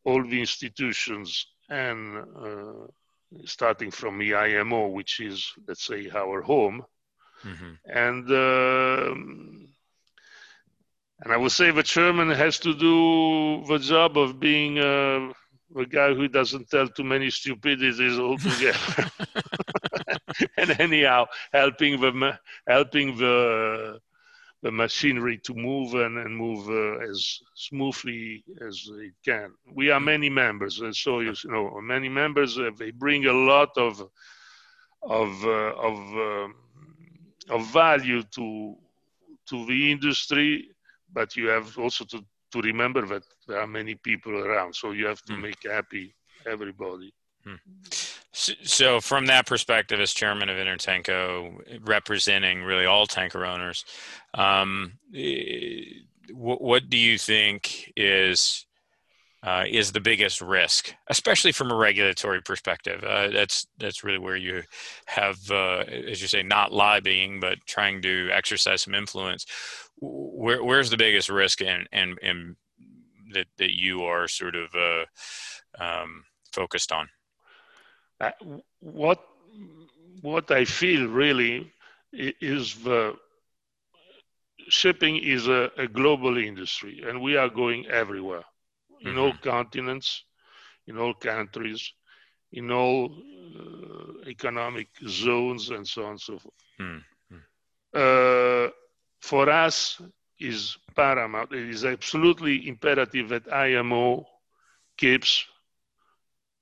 [0.05, 2.87] all the institutions and uh,
[3.45, 6.83] starting from the IMO, which is, let's say, our home.
[7.43, 7.73] Mm-hmm.
[7.85, 9.15] And uh,
[11.23, 15.31] and I would say the chairman has to do the job of being uh,
[15.73, 19.09] the guy who doesn't tell too many stupidities altogether.
[20.57, 23.99] and anyhow, helping the helping the
[24.63, 29.53] the machinery to move and, and move uh, as smoothly as it can.
[29.73, 32.57] We are many members, and so you know many members.
[32.57, 34.01] Uh, they bring a lot of
[35.01, 36.55] of uh, of um,
[37.49, 38.75] of value to
[39.45, 40.72] to the industry
[41.13, 45.05] but you have also to, to remember that there are many people around so you
[45.05, 45.41] have to mm.
[45.41, 46.13] make happy
[46.45, 47.13] everybody
[47.45, 47.57] mm.
[48.31, 53.85] so, so, from that perspective as chairman of intertanko representing really all tanker owners
[54.33, 54.93] um,
[56.31, 58.65] what, what do you think is
[59.43, 63.03] uh, is the biggest risk, especially from a regulatory perspective.
[63.03, 64.63] Uh, that's that's really where you
[65.05, 69.45] have, uh, as you say, not lobbying, but trying to exercise some influence
[69.99, 72.55] where, where's the biggest risk and and and
[73.33, 75.05] that that you are sort of uh,
[75.83, 77.09] um, focused on?
[78.19, 78.31] Uh,
[78.79, 79.19] what
[80.21, 81.71] what I feel really
[82.13, 83.15] is the
[84.69, 88.43] shipping is a, a global industry, and we are going everywhere
[89.01, 89.19] in mm-hmm.
[89.19, 90.23] all continents,
[90.87, 91.91] in all countries,
[92.51, 93.11] in all
[93.59, 96.53] uh, economic zones, and so on and so forth.
[96.79, 97.37] Mm-hmm.
[97.93, 98.69] Uh,
[99.23, 100.01] for us
[100.37, 101.53] is paramount.
[101.53, 104.27] It is absolutely imperative that IMO
[104.97, 105.45] keeps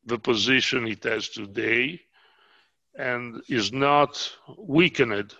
[0.05, 1.99] the position it has today
[2.95, 5.34] and is not weakened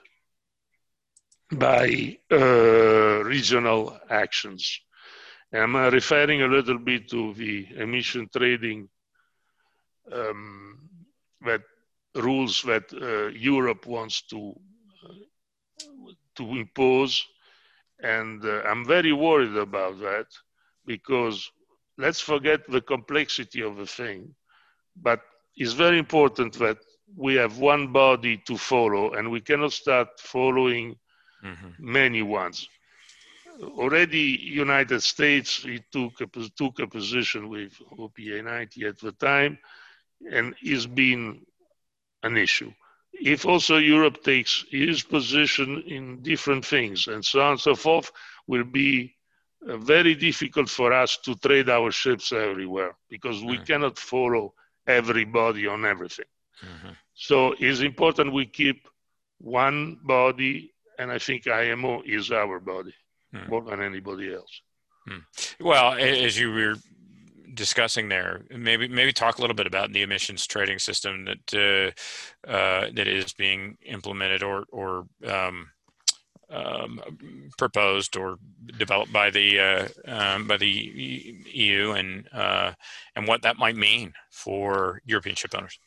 [1.51, 4.80] by uh, regional actions.
[5.53, 8.89] I'm referring a little bit to the emission trading
[10.11, 10.89] um,
[11.45, 11.61] that
[12.15, 14.55] rules that uh, Europe wants to
[16.36, 17.25] to impose.
[18.01, 20.27] And uh, I'm very worried about that
[20.86, 21.51] because
[21.97, 24.34] let's forget the complexity of the thing.
[24.95, 25.21] But
[25.55, 26.77] it's very important that
[27.15, 30.95] we have one body to follow and we cannot start following
[31.43, 31.69] mm-hmm.
[31.79, 32.67] many ones.
[33.61, 36.27] Already United States it took a,
[36.57, 39.57] took a position with OPA 90 at the time
[40.32, 41.41] and it's been
[42.23, 42.71] an issue
[43.14, 48.12] if also Europe takes its position in different things and so on and so forth,
[48.47, 49.16] will be
[49.68, 53.66] uh, very difficult for us to trade our ships everywhere because we mm.
[53.66, 54.53] cannot follow
[54.88, 56.26] everybody on everything.
[56.64, 56.93] Mm-hmm.
[57.14, 58.88] So it's important we keep
[59.39, 62.93] one body, and I think IMO is our body
[63.34, 63.47] mm.
[63.49, 64.62] more than anybody else.
[65.09, 65.24] Mm.
[65.59, 66.76] Well, as you were
[67.54, 68.41] discussing there.
[68.49, 71.95] Maybe maybe talk a little bit about the emissions trading system that
[72.47, 75.70] uh, uh, that is being implemented or or um,
[76.49, 77.02] um,
[77.58, 78.38] proposed or
[78.78, 80.68] developed by the uh, um, by the
[81.54, 82.74] EU and uh,
[83.16, 85.80] and what that might mean for European ship owners.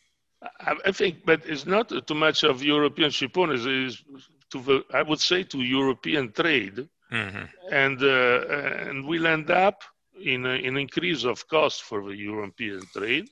[0.61, 3.65] I think, but it's not too much of European ship owners.
[3.65, 4.03] Is
[4.51, 7.45] to the, I would say to European trade, mm-hmm.
[7.73, 9.83] and uh, and we'll end up
[10.23, 13.29] in a, an increase of cost for the European trade,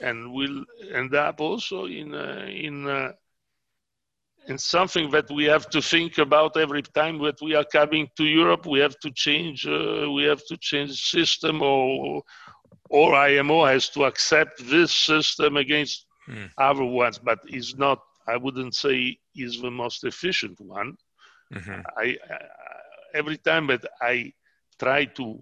[0.00, 3.14] and we'll end up also in in
[4.48, 8.24] and something that we have to think about every time that we are coming to
[8.24, 8.66] Europe.
[8.66, 9.66] We have to change.
[9.66, 12.22] Uh, we have to change system, or
[12.88, 16.48] or IMO has to accept this system against mm.
[16.58, 17.18] other ones.
[17.18, 18.00] But it's not.
[18.28, 20.96] I wouldn't say is the most efficient one.
[21.54, 21.80] Mm-hmm.
[21.96, 22.38] I, I,
[23.14, 24.32] every time that I
[24.78, 25.40] try to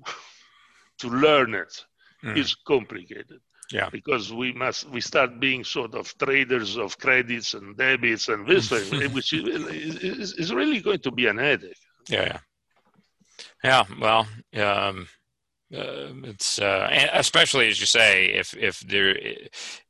[1.05, 1.85] to learn it,
[2.25, 2.37] mm.
[2.37, 3.41] it's complicated.
[3.73, 3.89] Yeah.
[3.91, 8.69] Because we must we start being sort of traders of credits and debits and this
[8.69, 11.85] thing, which is, is, really going to be an headache.
[12.09, 12.25] Yeah.
[12.25, 12.39] Yeah.
[13.65, 15.09] Yeah, well, um,
[15.75, 19.17] uh, it's uh, especially as you say, if if there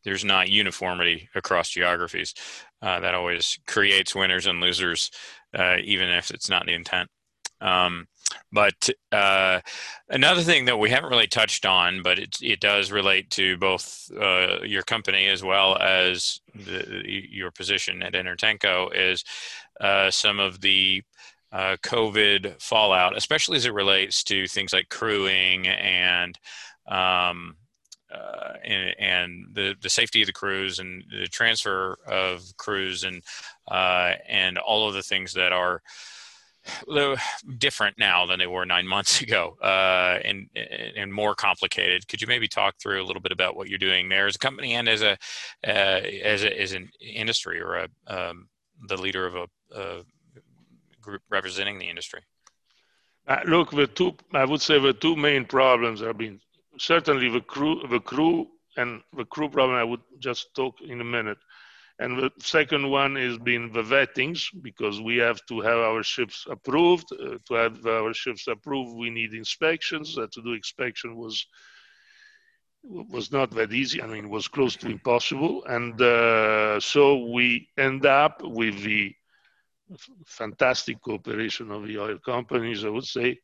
[0.04, 2.34] there's not uniformity across geographies,
[2.80, 5.10] uh, that always creates winners and losers,
[5.58, 7.10] uh, even if it's not the intent.
[7.60, 8.06] Um,
[8.52, 9.60] but uh,
[10.08, 14.10] another thing that we haven't really touched on, but it, it does relate to both
[14.20, 19.24] uh, your company as well as the, your position at Intertanko, is
[19.80, 21.02] uh, some of the
[21.52, 26.38] uh, COVID fallout, especially as it relates to things like crewing and
[26.88, 27.56] um,
[28.12, 33.22] uh, and, and, the, the safety of the crews and the transfer of crews and
[33.68, 35.82] uh, and all of the things that are
[37.58, 40.48] different now than they were nine months ago uh, and,
[40.96, 42.06] and more complicated.
[42.08, 44.38] Could you maybe talk through a little bit about what you're doing there as a
[44.38, 45.12] company and as a
[45.66, 48.48] uh, as a, as an industry or a, um,
[48.88, 50.02] the leader of a, a,
[51.00, 52.20] group representing the industry?
[53.26, 56.40] Uh, look, the two I would say the two main problems have been
[56.78, 59.76] certainly the crew, the crew, and the crew problem.
[59.76, 61.38] I would just talk in a minute.
[62.00, 66.44] And the second one is being the vettings, because we have to have our ships
[66.50, 67.06] approved.
[67.12, 70.18] Uh, to have our ships approved, we need inspections.
[70.18, 71.46] Uh, to do inspection was
[72.86, 74.02] was not that easy.
[74.02, 75.64] I mean, it was close to impossible.
[75.64, 79.14] And uh, so we end up with the
[80.26, 83.38] fantastic cooperation of the oil companies, I would say.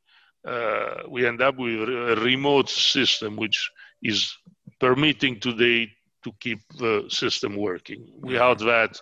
[0.47, 3.71] Uh, we end up with a remote system, which
[4.03, 4.37] is
[4.79, 5.91] permitting today
[6.25, 8.07] to keep the system working.
[8.21, 9.01] Without that,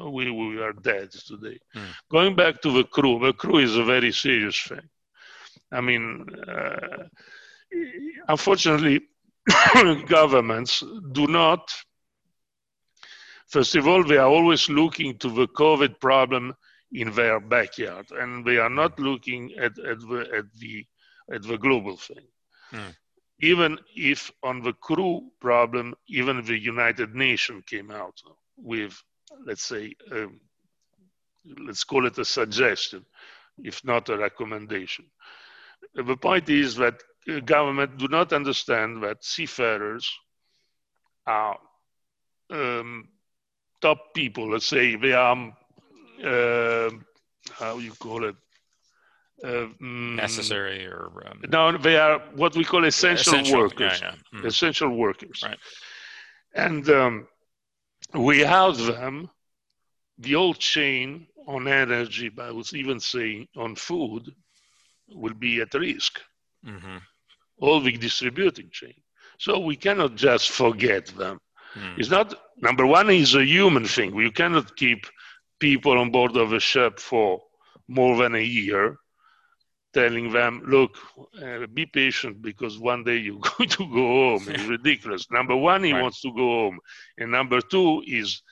[0.00, 1.58] we, we are dead today.
[1.76, 1.86] Mm.
[2.10, 4.88] Going back to the crew, the crew is a very serious thing.
[5.72, 7.04] I mean, uh,
[8.28, 9.00] unfortunately,
[10.06, 10.82] governments
[11.12, 11.70] do not,
[13.48, 16.54] first of all, they are always looking to the COVID problem
[16.92, 20.86] in their backyard, and they are not looking at, at, the, at, the,
[21.32, 22.26] at the global thing.
[22.72, 22.94] Mm
[23.40, 28.20] even if on the crew problem, even the United Nations came out
[28.56, 29.00] with,
[29.46, 30.40] let's say, um,
[31.66, 33.04] let's call it a suggestion,
[33.62, 35.04] if not a recommendation.
[35.94, 37.02] The point is that
[37.44, 40.10] government do not understand that seafarers
[41.26, 41.58] are
[42.50, 43.08] um,
[43.80, 44.50] top people.
[44.50, 45.56] Let's say they are,
[46.24, 46.90] uh,
[47.52, 48.36] how you call it,
[49.44, 54.40] uh, necessary or um, no they are what we call essential, essential workers yeah, yeah.
[54.40, 54.44] Mm.
[54.44, 55.58] essential workers right.
[56.54, 57.28] and um,
[58.14, 59.30] without them
[60.18, 64.34] the whole chain on energy but i would even say on food
[65.14, 66.20] will be at risk
[66.66, 66.98] mm-hmm.
[67.60, 68.94] all the distributing chain
[69.38, 71.38] so we cannot just forget them
[71.76, 71.98] mm.
[71.98, 75.06] it's not number one is a human thing you cannot keep
[75.60, 77.40] people on board of a ship for
[77.86, 78.98] more than a year
[79.98, 80.92] telling them, look,
[81.42, 84.44] uh, be patient because one day you're going to go home.
[84.48, 85.30] It's ridiculous.
[85.30, 86.02] Number one, he right.
[86.02, 86.78] wants to go home.
[87.18, 88.42] And number two is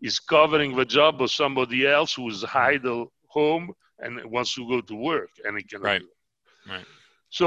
[0.00, 4.80] is covering the job of somebody else who is idle home and wants to go
[4.80, 6.02] to work and he cannot right.
[6.72, 6.86] Right.
[7.30, 7.46] So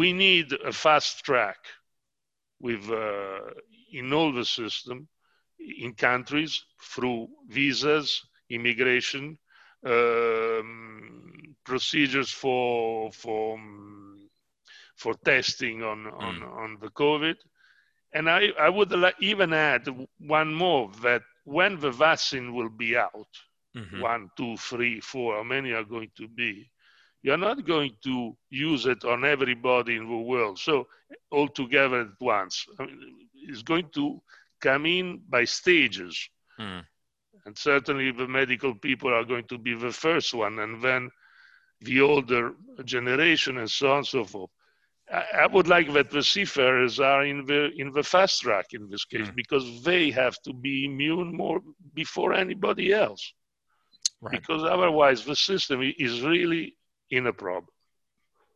[0.00, 1.58] we need a fast track
[2.66, 3.40] with uh,
[3.92, 5.08] in all the system
[5.84, 6.52] in countries
[6.92, 8.08] through visas,
[8.50, 9.38] immigration,
[9.84, 13.58] um, procedures for for
[14.96, 16.56] for testing on on, mm.
[16.56, 17.36] on the COVID.
[18.12, 19.86] And I, I would even add
[20.18, 23.28] one more that when the vaccine will be out,
[23.76, 24.00] mm-hmm.
[24.00, 26.70] one, two, three, four, how many are going to be?
[27.22, 30.58] You're not going to use it on everybody in the world.
[30.58, 30.88] So
[31.30, 32.64] all together at once.
[32.78, 34.22] I mean, it's going to
[34.60, 36.30] come in by stages.
[36.58, 36.84] Mm
[37.46, 41.10] And certainly the medical people are going to be the first one, and then
[41.80, 42.54] the older
[42.84, 44.50] generation and so on and so forth.
[45.12, 48.88] I, I would like that the seafarers are in the in the fast track in
[48.88, 49.34] this case mm.
[49.34, 51.60] because they have to be immune more
[51.94, 53.32] before anybody else.
[54.20, 54.32] Right.
[54.32, 56.76] Because otherwise the system is really
[57.10, 57.68] in a problem.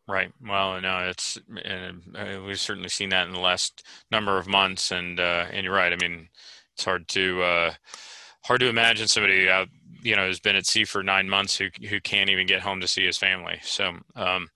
[0.09, 0.33] Right.
[0.45, 5.21] Well, no, it's uh, we've certainly seen that in the last number of months, and
[5.21, 5.93] uh, and you're right.
[5.93, 6.29] I mean,
[6.75, 7.75] it's hard to uh,
[8.45, 9.69] hard to imagine somebody out,
[10.03, 12.81] you know, who's been at sea for nine months who who can't even get home
[12.81, 13.59] to see his family.
[13.63, 14.49] So, um,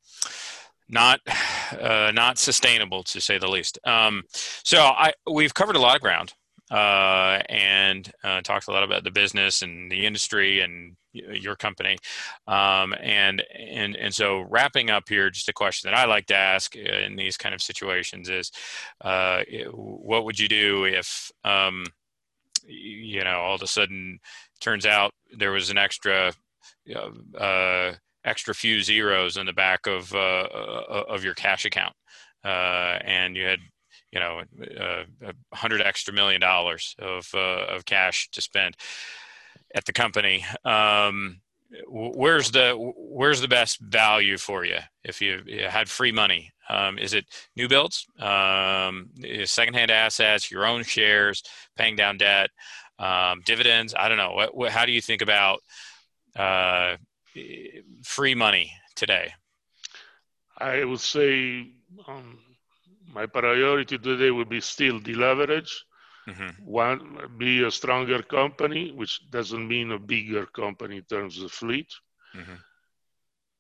[0.89, 1.21] not
[1.81, 3.79] uh, not sustainable to say the least.
[3.85, 6.35] Um, so, I we've covered a lot of ground
[6.71, 11.97] uh, and uh, talked a lot about the business and the industry and your company.
[12.47, 16.37] Um, and and and so wrapping up here, just a question that I like to
[16.37, 18.51] ask in these kind of situations is,
[19.03, 19.43] uh,
[19.73, 21.85] what would you do if um,
[22.67, 24.19] you know all of a sudden
[24.61, 26.33] turns out there was an extra
[27.39, 27.93] uh,
[28.25, 31.95] extra few zeros in the back of uh, uh, of your cash account,
[32.45, 33.61] uh, and you had
[34.13, 38.77] you know a hundred extra million dollars of of cash to spend
[39.75, 40.45] at the company.
[40.65, 41.41] Um,
[41.89, 46.53] where's the where's the best value for you if you, you had free money?
[46.69, 49.11] Um, is it new builds, um,
[49.45, 51.43] secondhand assets, your own shares,
[51.77, 52.51] paying down debt,
[52.99, 53.95] um, dividends?
[53.99, 54.33] I don't know.
[54.33, 55.61] What, what, how do you think about
[56.37, 56.97] uh,
[58.05, 59.33] free money today?
[60.59, 61.73] I would say
[62.09, 62.39] um,
[63.13, 65.71] my priority today would be still deleverage
[66.29, 66.65] Mm-hmm.
[66.65, 71.93] One, be a stronger company, which doesn't mean a bigger company in terms of fleet.
[72.35, 72.55] Mm-hmm.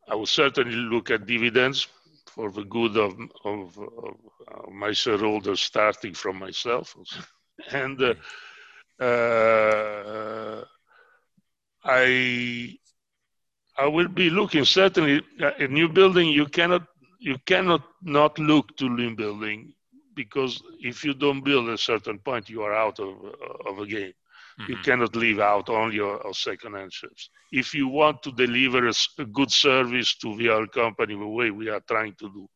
[0.08, 1.86] I will certainly look at dividends
[2.26, 6.96] for the good of, of, of my shareholders, starting from myself.
[7.70, 8.14] and uh,
[9.00, 10.64] uh,
[11.84, 12.78] I
[13.78, 16.28] I will be looking certainly a new building.
[16.28, 16.86] You cannot
[17.18, 19.74] you cannot not look to new building
[20.14, 23.14] because if you don't build a certain point, you are out of,
[23.66, 24.12] of a game.
[24.58, 24.72] Mm-hmm.
[24.72, 27.28] You cannot leave out only your, second-hand ships.
[27.52, 31.68] If you want to deliver a, a, good service to the company the way we
[31.68, 32.48] are trying to do,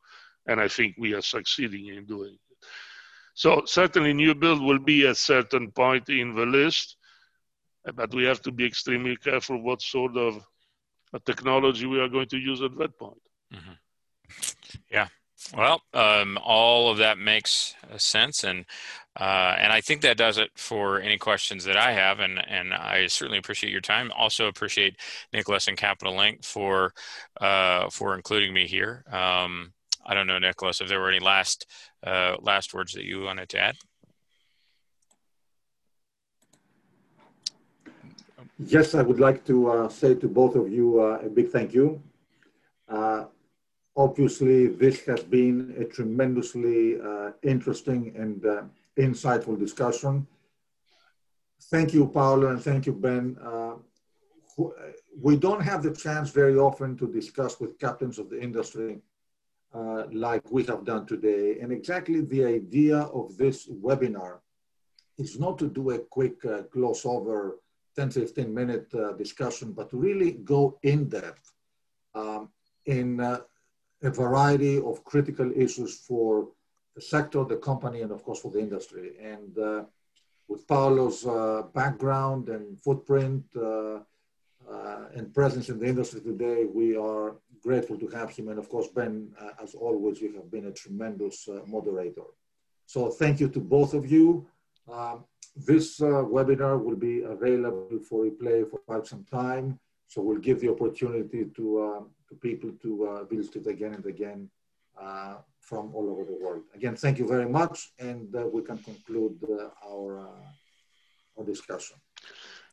[0.46, 2.38] and I think we are succeeding in doing.
[3.40, 6.98] So certainly new build will be a certain point in the list,
[7.94, 10.44] but we have to be extremely careful what sort of
[11.24, 13.22] technology we are going to use at that point.
[13.54, 13.72] Mm-hmm.
[14.90, 15.08] Yeah,
[15.56, 18.66] well, um, all of that makes uh, sense, and
[19.18, 22.74] uh, and I think that does it for any questions that I have, and and
[22.74, 24.12] I certainly appreciate your time.
[24.14, 24.96] Also appreciate
[25.32, 26.92] Nicolas and Capital Link for
[27.40, 29.02] uh, for including me here.
[29.10, 29.72] Um,
[30.04, 31.66] I don't know, Nicolas, if there were any last
[32.06, 33.76] uh, last words that you wanted to add.
[38.58, 41.72] Yes, I would like to uh, say to both of you uh, a big thank
[41.72, 42.02] you.
[43.96, 48.62] Obviously, this has been a tremendously uh, interesting and uh,
[48.96, 50.26] insightful discussion.
[51.70, 53.36] Thank you, Paolo, and thank you, Ben.
[53.42, 53.74] Uh,
[55.20, 59.00] we don't have the chance very often to discuss with captains of the industry
[59.72, 61.58] uh, like we have done today.
[61.60, 64.38] And exactly the idea of this webinar
[65.18, 67.60] is not to do a quick uh, gloss over
[67.96, 71.52] 10, 15 minute uh, discussion, but to really go in depth
[72.14, 72.48] um,
[72.86, 73.44] in a
[74.02, 76.48] variety of critical issues for
[76.94, 79.12] the sector, the company, and of course for the industry.
[79.22, 79.84] And uh,
[80.48, 83.44] with Paolo's uh, background and footprint
[84.68, 88.48] uh, uh and presence in the industry today, we are grateful to have him.
[88.48, 92.28] And of course, Ben, uh, as always, you have been a tremendous uh, moderator.
[92.86, 94.46] So thank you to both of you.
[94.90, 99.78] Um, this webinar will be available for replay for quite some time.
[100.06, 104.06] So we'll give the opportunity to um, to people to uh, visit it again and
[104.06, 104.48] again
[105.00, 106.62] uh, from all over the world.
[106.74, 109.38] Again, thank you very much, and uh, we can conclude
[109.84, 110.28] our,
[111.36, 111.96] our discussion.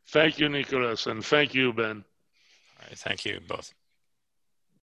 [0.10, 2.04] Thank you, Nicolas, and thank you, Ben.
[2.80, 3.74] All right, thank you both.